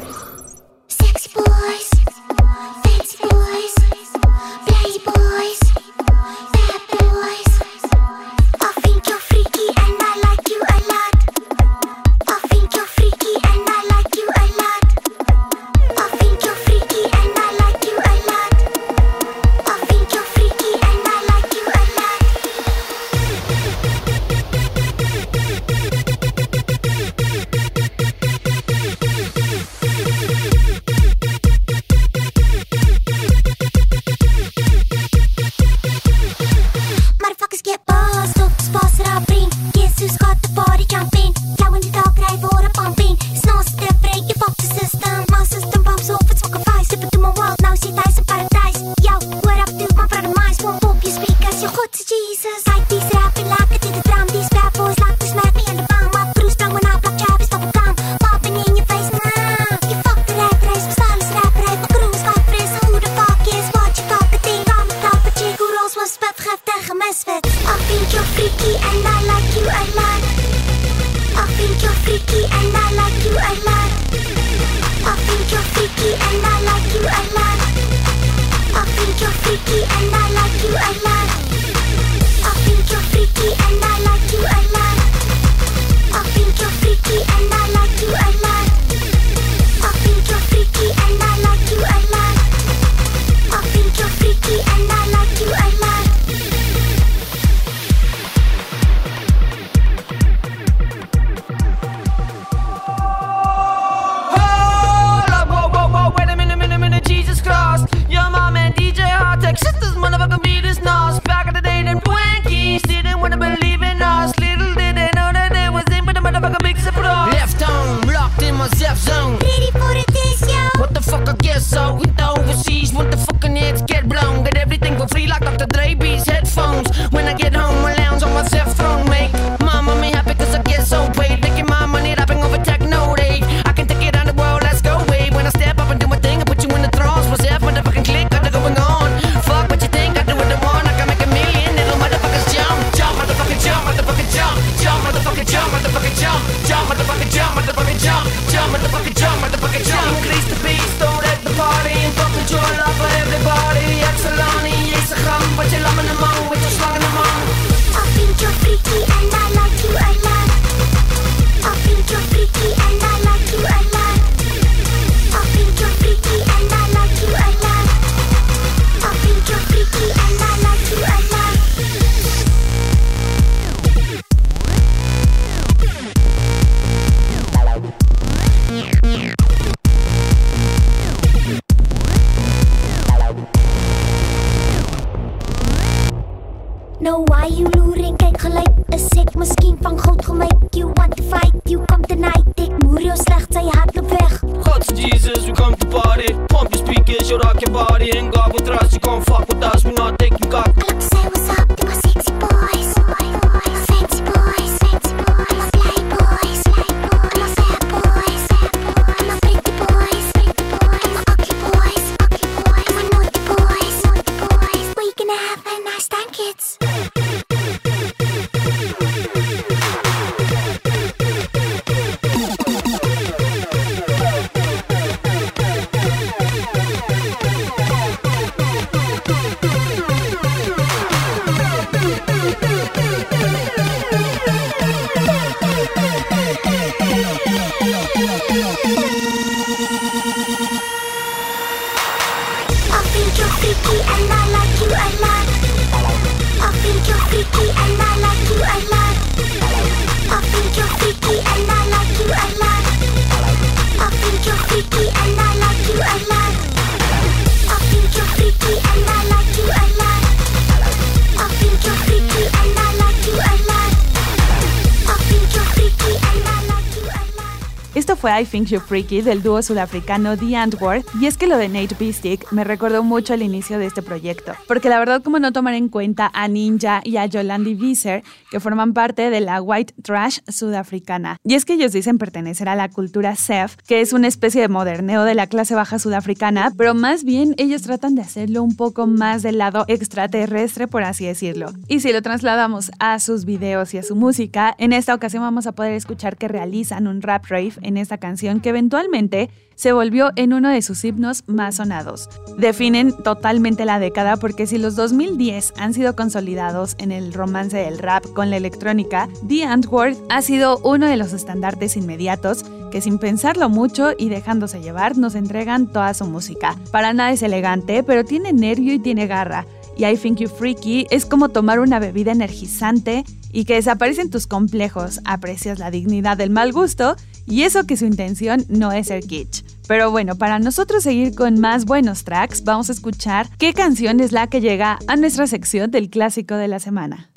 Fue 268.24 268.40
I 268.40 268.46
Think 268.46 268.68
You 268.68 268.80
Freaky 268.80 269.20
del 269.20 269.42
dúo 269.42 269.60
sudafricano 269.60 270.34
The 270.34 270.56
Antwoord, 270.56 271.04
y 271.20 271.26
es 271.26 271.36
que 271.36 271.46
lo 271.46 271.58
de 271.58 271.68
Nate 271.68 271.94
Beastick 272.00 272.50
me 272.52 272.64
recordó 272.64 273.02
mucho 273.02 273.34
el 273.34 273.42
inicio 273.42 273.78
de 273.78 273.84
este 273.84 274.00
proyecto, 274.00 274.54
porque 274.66 274.88
la 274.88 274.98
verdad 274.98 275.22
como 275.22 275.38
no 275.38 275.52
tomar 275.52 275.74
en 275.74 275.90
cuenta 275.90 276.30
a 276.32 276.48
Ninja 276.48 277.02
y 277.04 277.18
a 277.18 277.26
Yolandi 277.26 277.74
Visser, 277.74 278.22
que 278.50 278.60
forman 278.60 278.94
parte 278.94 279.28
de 279.28 279.42
la 279.42 279.60
white 279.60 279.92
trash 280.02 280.38
sudafricana. 280.48 281.36
Y 281.44 281.52
es 281.52 281.66
que 281.66 281.74
ellos 281.74 281.92
dicen 281.92 282.16
pertenecer 282.16 282.66
a 282.70 282.76
la 282.76 282.88
cultura 282.88 283.36
Sef, 283.36 283.76
que 283.86 284.00
es 284.00 284.14
una 284.14 284.28
especie 284.28 284.62
de 284.62 284.68
moderneo 284.68 285.24
de 285.24 285.34
la 285.34 285.46
clase 285.46 285.74
baja 285.74 285.98
sudafricana, 285.98 286.72
pero 286.78 286.94
más 286.94 287.24
bien 287.24 287.54
ellos 287.58 287.82
tratan 287.82 288.14
de 288.14 288.22
hacerlo 288.22 288.62
un 288.62 288.74
poco 288.74 289.06
más 289.06 289.42
del 289.42 289.58
lado 289.58 289.84
extraterrestre, 289.86 290.88
por 290.88 291.02
así 291.02 291.26
decirlo. 291.26 291.74
Y 291.88 292.00
si 292.00 292.10
lo 292.10 292.22
trasladamos 292.22 292.90
a 293.00 293.18
sus 293.18 293.44
videos 293.44 293.92
y 293.92 293.98
a 293.98 294.02
su 294.02 294.16
música, 294.16 294.74
en 294.78 294.94
esta 294.94 295.14
ocasión 295.14 295.42
vamos 295.42 295.66
a 295.66 295.72
poder 295.72 295.92
escuchar 295.92 296.38
que 296.38 296.48
realizan 296.48 297.06
un 297.06 297.20
rap 297.20 297.44
rave 297.50 297.74
en 297.82 297.98
esta 297.98 298.13
canción 298.18 298.60
que 298.60 298.70
eventualmente 298.70 299.50
se 299.74 299.92
volvió 299.92 300.30
en 300.36 300.52
uno 300.52 300.68
de 300.70 300.82
sus 300.82 301.04
himnos 301.04 301.44
más 301.46 301.76
sonados. 301.76 302.28
Definen 302.58 303.12
totalmente 303.12 303.84
la 303.84 303.98
década 303.98 304.36
porque 304.36 304.66
si 304.66 304.78
los 304.78 304.96
2010 304.96 305.74
han 305.76 305.94
sido 305.94 306.14
consolidados 306.16 306.94
en 306.98 307.12
el 307.12 307.32
romance 307.32 307.76
del 307.76 307.98
rap 307.98 308.24
con 308.34 308.50
la 308.50 308.56
electrónica, 308.56 309.28
The 309.46 309.64
Antwoord 309.64 310.16
ha 310.28 310.42
sido 310.42 310.78
uno 310.78 311.06
de 311.06 311.16
los 311.16 311.32
estandartes 311.32 311.96
inmediatos 311.96 312.64
que 312.90 313.00
sin 313.00 313.18
pensarlo 313.18 313.68
mucho 313.68 314.12
y 314.16 314.28
dejándose 314.28 314.80
llevar 314.80 315.18
nos 315.18 315.34
entregan 315.34 315.88
toda 315.88 316.14
su 316.14 316.26
música. 316.26 316.76
Para 316.92 317.12
nada 317.12 317.32
es 317.32 317.42
elegante, 317.42 318.02
pero 318.04 318.24
tiene 318.24 318.52
nervio 318.52 318.94
y 318.94 319.00
tiene 319.00 319.26
garra. 319.26 319.66
Y 319.96 320.04
I 320.04 320.16
Think 320.16 320.38
You 320.38 320.48
Freaky 320.48 321.06
es 321.10 321.24
como 321.24 321.48
tomar 321.50 321.78
una 321.78 321.98
bebida 321.98 322.32
energizante 322.32 323.24
y 323.52 323.64
que 323.64 323.74
desaparecen 323.74 324.30
tus 324.30 324.46
complejos, 324.46 325.20
aprecias 325.24 325.78
la 325.78 325.90
dignidad 325.90 326.36
del 326.36 326.50
mal 326.50 326.72
gusto 326.72 327.16
y 327.46 327.62
eso 327.62 327.84
que 327.84 327.96
su 327.96 328.06
intención 328.06 328.64
no 328.68 328.92
es 328.92 329.08
ser 329.08 329.22
kitsch. 329.22 329.64
Pero 329.86 330.10
bueno, 330.10 330.36
para 330.36 330.58
nosotros 330.58 331.02
seguir 331.02 331.34
con 331.34 331.60
más 331.60 331.84
buenos 331.84 332.24
tracks, 332.24 332.64
vamos 332.64 332.88
a 332.88 332.92
escuchar 332.92 333.48
qué 333.58 333.74
canción 333.74 334.20
es 334.20 334.32
la 334.32 334.46
que 334.46 334.60
llega 334.60 334.98
a 335.06 335.16
nuestra 335.16 335.46
sección 335.46 335.90
del 335.90 336.08
clásico 336.08 336.54
de 336.56 336.68
la 336.68 336.80
semana. 336.80 337.30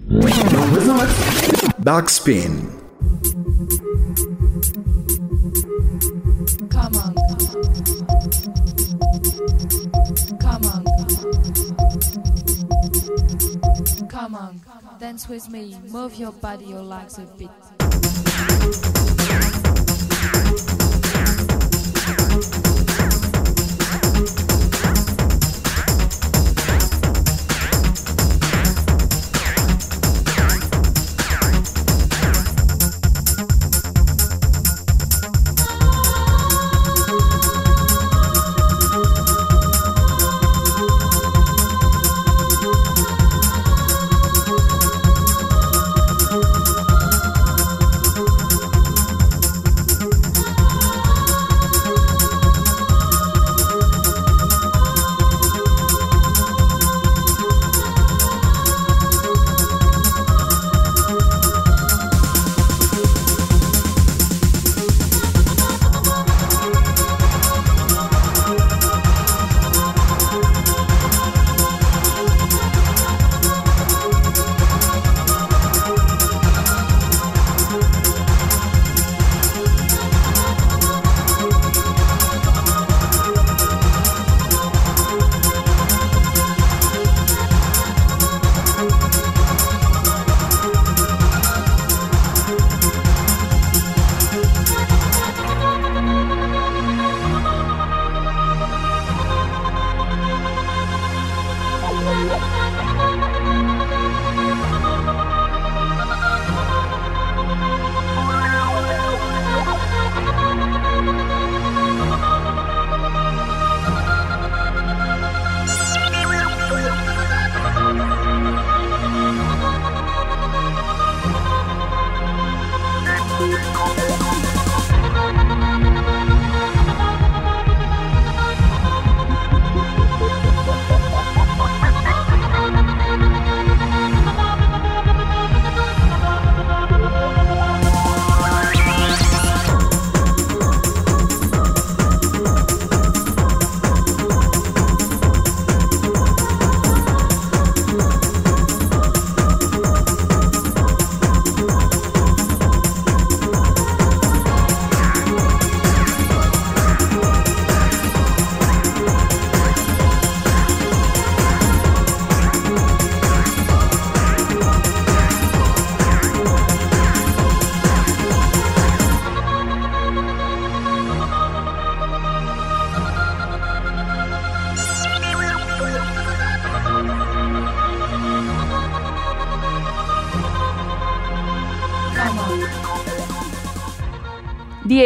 Backspin. 1.79 2.69
Come 6.69 6.95
on. 6.95 7.13
Come 10.39 10.65
on. 10.65 10.83
Come 14.09 14.35
on. 14.35 14.61
Dance 14.99 15.29
with 15.29 15.49
me. 15.49 15.75
Move 15.91 16.15
your 16.15 16.31
body, 16.31 16.65
your 16.65 16.81
legs 16.81 17.19
a 17.19 17.25
bit. 17.37 17.49
The 24.17 24.56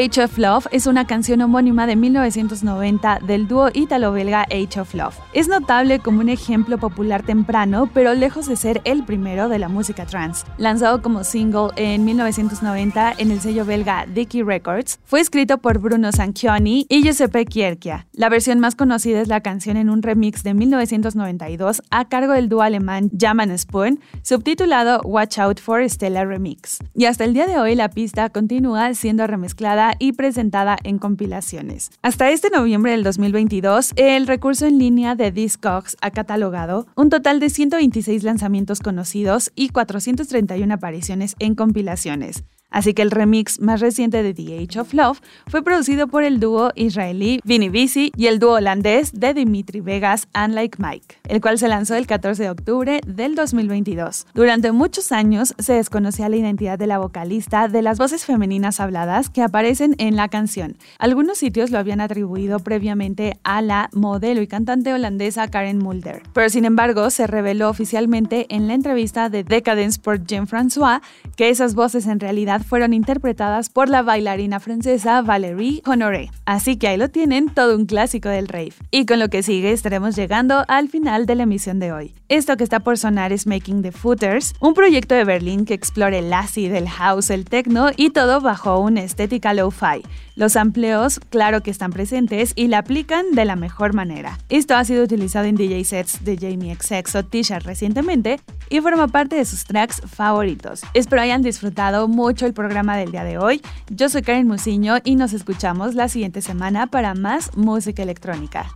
Age 0.02 0.24
of 0.24 0.36
Love 0.40 0.66
es 0.72 0.88
una 0.88 1.06
canción 1.06 1.42
homónima 1.42 1.86
de 1.86 1.96
1990 1.96 3.20
del 3.22 3.48
dúo 3.48 3.70
ítalo-belga 3.72 4.48
Age 4.50 4.80
of 4.80 4.96
Love. 4.96 5.16
Es 5.34 5.48
notable 5.48 6.00
como 6.00 6.20
un 6.20 6.28
ejemplo 6.28 6.78
popular 6.78 7.24
temprano, 7.24 7.90
pero 7.94 8.14
lejos 8.14 8.48
de 8.48 8.58
ser 8.58 8.82
el 8.84 9.06
primero 9.06 9.48
de 9.48 9.60
la 9.60 9.70
música 9.70 10.06
trance. 10.06 10.46
Lanzado 10.58 11.02
como 11.02 11.24
single 11.24 11.70
en 11.78 12.04
1990 12.04 13.14
en 13.18 13.32
el 13.32 13.40
sello 13.40 13.64
belga 13.64 14.06
Dicky 14.14 14.44
Records, 14.44 15.00
fue 15.06 15.22
escrito 15.22 15.60
por 15.60 15.80
Bruno 15.80 16.12
Sanchioni 16.12 16.86
y 16.90 17.02
Giuseppe 17.02 17.46
Kierkia. 17.46 18.08
La 18.12 18.28
versión 18.28 18.60
más 18.60 18.76
conocida 18.76 19.22
es 19.22 19.30
la 19.30 19.40
canción 19.40 19.78
en 19.78 19.90
un 19.90 20.02
remix 20.02 20.44
de 20.44 20.54
1992 20.54 21.82
a 21.92 22.10
cargo 22.10 22.34
del 22.34 22.50
dúo 22.50 22.62
alemán 22.62 23.10
Jam 23.18 23.40
Spoon, 23.58 24.02
subtitulado 24.24 25.00
Watch 25.06 25.40
Out 25.40 25.62
for 25.62 25.90
Stella 25.90 26.26
Remix. 26.26 26.80
Y 26.94 27.06
hasta 27.06 27.24
el 27.24 27.34
día 27.34 27.48
de 27.48 27.58
hoy 27.58 27.76
la 27.76 27.90
pista 27.90 28.30
continúa 28.30 28.94
siendo 28.96 29.26
remezclada 29.28 29.94
y 29.98 30.12
presentada 30.12 30.76
en 30.84 31.00
compilaciones. 31.00 31.92
Hasta 32.02 32.32
este 32.32 32.50
noviembre 32.50 32.92
del 32.92 33.04
2022, 33.04 33.94
el 33.96 34.28
recurso 34.28 34.66
en 34.66 34.78
línea 34.78 35.16
de 35.16 35.21
Discogs 35.30 35.96
ha 36.02 36.10
catalogado 36.10 36.88
un 36.96 37.12
total 37.12 37.40
de 37.40 37.52
126 37.52 38.24
lanzamientos 38.24 38.80
conocidos 38.80 39.52
y 39.54 39.70
431 39.70 40.74
apariciones 40.74 41.36
en 41.38 41.54
compilaciones. 41.54 42.44
Así 42.72 42.94
que 42.94 43.02
el 43.02 43.12
remix 43.12 43.60
más 43.60 43.82
reciente 43.82 44.24
de 44.24 44.34
The 44.34 44.64
Age 44.64 44.80
of 44.80 44.94
Love 44.94 45.20
fue 45.48 45.62
producido 45.62 46.08
por 46.08 46.24
el 46.24 46.40
dúo 46.40 46.72
israelí 46.76 47.42
Vinny 47.44 47.70
Visi 47.70 48.12
y 48.16 48.28
el 48.28 48.40
dúo 48.40 48.54
holandés 48.54 49.12
de 49.14 49.34
Dimitri 49.34 49.82
Vegas 49.82 50.28
and 50.34 50.56
Like 50.56 50.78
Mike, 50.82 51.18
el 51.28 51.42
cual 51.42 51.60
se 51.60 51.68
lanzó 51.68 51.96
el 51.96 52.08
14 52.08 52.44
de 52.44 52.50
octubre 52.50 53.02
del 53.06 53.36
2022. 53.36 54.26
Durante 54.34 54.72
muchos 54.72 55.12
años 55.12 55.54
se 55.60 55.74
desconocía 55.74 56.30
la 56.30 56.38
identidad 56.38 56.80
de 56.80 56.88
la 56.88 56.98
vocalista 56.98 57.68
de 57.68 57.82
las 57.82 57.98
voces 57.98 58.26
femeninas 58.26 58.80
habladas 58.80 59.30
que 59.30 59.42
aparecen 59.42 59.96
en 59.98 60.16
la 60.16 60.30
canción. 60.30 60.78
Algunos 60.98 61.38
sitios 61.38 61.72
lo 61.72 61.78
habían 61.78 62.02
atribuido 62.02 62.60
previamente 62.60 63.38
a 63.44 63.62
la 63.62 63.90
modelo 63.92 64.42
y 64.42 64.48
cantante 64.48 64.94
holandesa 64.94 65.50
Karen 65.50 65.78
Mulder, 65.78 66.24
pero 66.34 66.50
sin 66.50 66.66
embargo 66.66 67.10
se 67.10 67.28
reveló 67.28 67.70
oficialmente 67.70 68.46
en 68.50 68.68
la 68.68 68.74
entrevista 68.74 69.30
de 69.30 69.44
Decadence 69.44 70.00
por 70.00 70.26
Jean-François 70.26 71.02
que 71.36 71.50
esas 71.50 71.76
voces 71.76 72.08
en 72.08 72.20
realidad 72.20 72.61
fueron 72.62 72.94
interpretadas 72.94 73.70
por 73.70 73.90
la 73.90 74.02
bailarina 74.02 74.60
francesa 74.60 75.22
Valérie 75.22 75.82
Honoré. 75.86 76.32
Así 76.46 76.78
que 76.78 76.88
ahí 76.88 76.98
lo 76.98 77.10
tienen, 77.10 77.50
todo 77.50 77.76
un 77.76 77.86
clásico 77.86 78.30
del 78.30 78.48
rave. 78.48 78.74
Y 78.92 79.06
con 79.06 79.20
lo 79.20 79.30
que 79.30 79.44
sigue 79.44 79.72
estaremos 79.72 80.16
llegando 80.16 80.64
al 80.68 80.90
final 80.90 81.26
de 81.26 81.36
la 81.36 81.44
emisión 81.44 81.80
de 81.80 81.92
hoy. 81.92 82.14
Esto 82.30 82.58
que 82.58 82.64
está 82.64 82.80
por 82.80 82.98
sonar 82.98 83.34
es 83.34 83.48
Making 83.48 83.82
the 83.82 83.92
Footers, 83.92 84.54
un 84.60 84.74
proyecto 84.74 85.16
de 85.16 85.24
Berlín 85.24 85.66
que 85.66 85.74
explore 85.74 86.20
el 86.20 86.32
acid, 86.34 86.74
el 86.74 86.90
house, 86.90 87.30
el 87.30 87.46
techno 87.46 87.90
y 87.96 88.12
todo 88.12 88.42
bajo 88.42 88.80
una 88.80 89.02
estética 89.02 89.54
lo-fi. 89.54 90.02
Los 90.36 90.56
amplios, 90.56 91.20
claro 91.30 91.62
que 91.62 91.72
están 91.72 91.92
presentes 91.92 92.54
y 92.56 92.68
la 92.68 92.80
aplican 92.80 93.32
de 93.34 93.46
la 93.46 93.56
mejor 93.56 93.94
manera. 93.94 94.40
Esto 94.50 94.76
ha 94.76 94.86
sido 94.86 95.04
utilizado 95.04 95.46
en 95.46 95.56
DJ 95.56 95.84
sets 95.84 96.24
de 96.24 96.38
Jamie 96.38 96.76
XX 96.76 97.16
o 97.16 97.24
Tisha 97.24 97.60
recientemente 97.60 98.40
y 98.70 98.80
forma 98.80 99.08
parte 99.08 99.36
de 99.36 99.46
sus 99.46 99.66
tracks 99.66 100.02
favoritos. 100.06 100.82
Espero 100.94 101.22
hayan 101.22 101.42
disfrutado 101.42 102.08
mucho 102.08 102.46
el 102.52 102.54
programa 102.54 102.98
del 102.98 103.12
día 103.12 103.24
de 103.24 103.38
hoy. 103.38 103.62
Yo 103.90 104.10
soy 104.10 104.22
Karen 104.22 104.46
Musiño 104.46 104.98
y 105.06 105.16
nos 105.16 105.32
escuchamos 105.32 105.96
la 105.96 106.10
siguiente 106.10 106.42
semana 106.42 106.88
para 106.88 107.14
más 107.14 107.56
música 107.56 108.04
electrónica. 108.04 108.76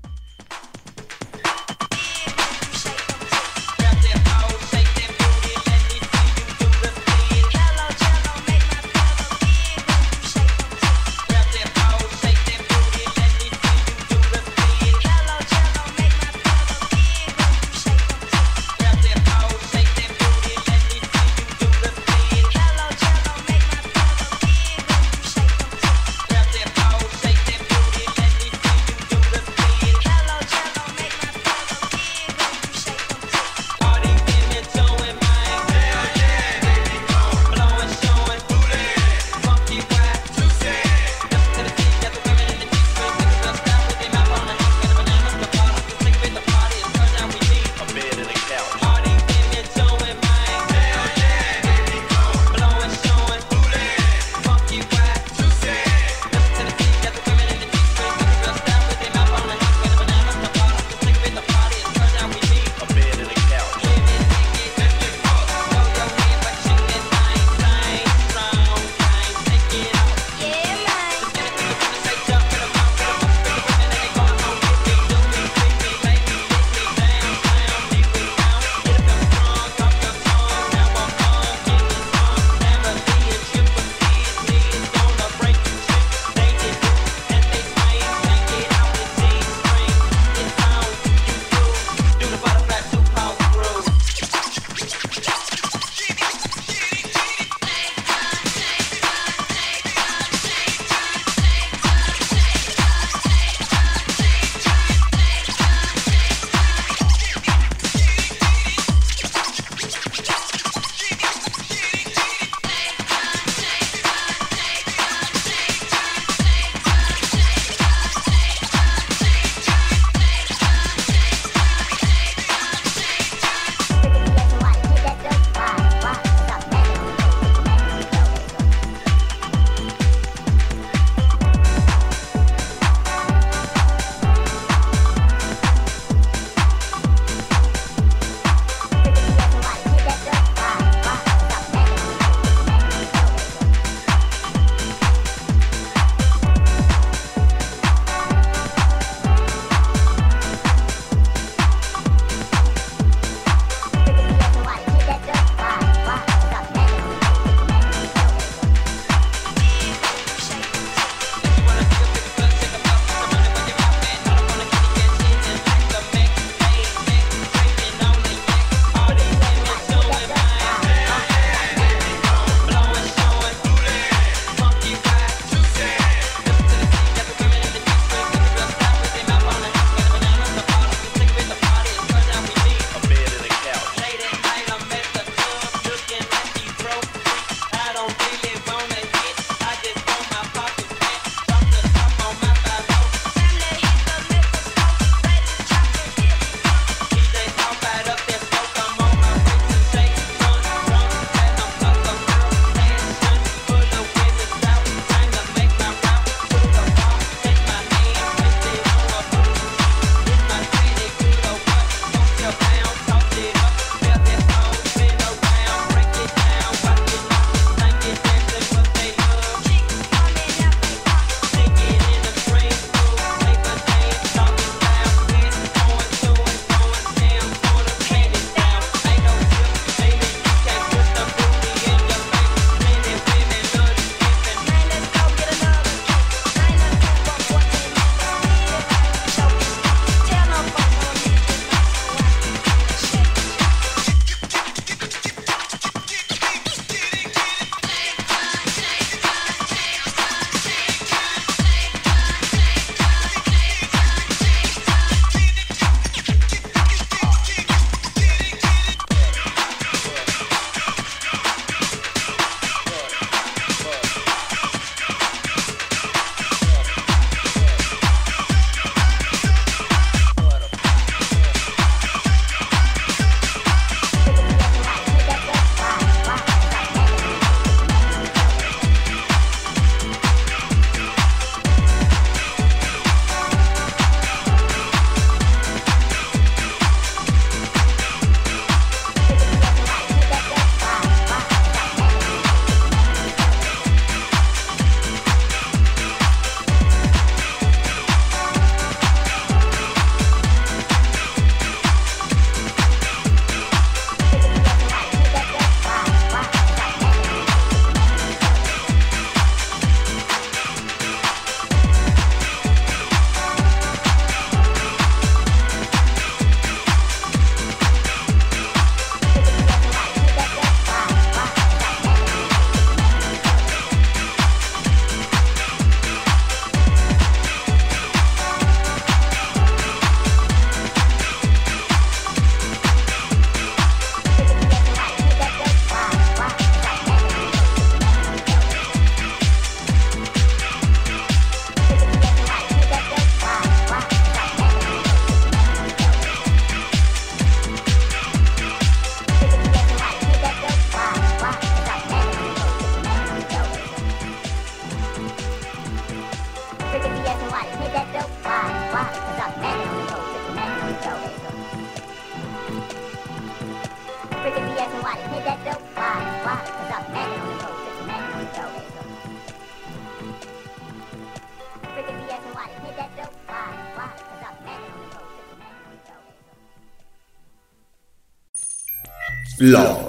Love. 379.65 380.04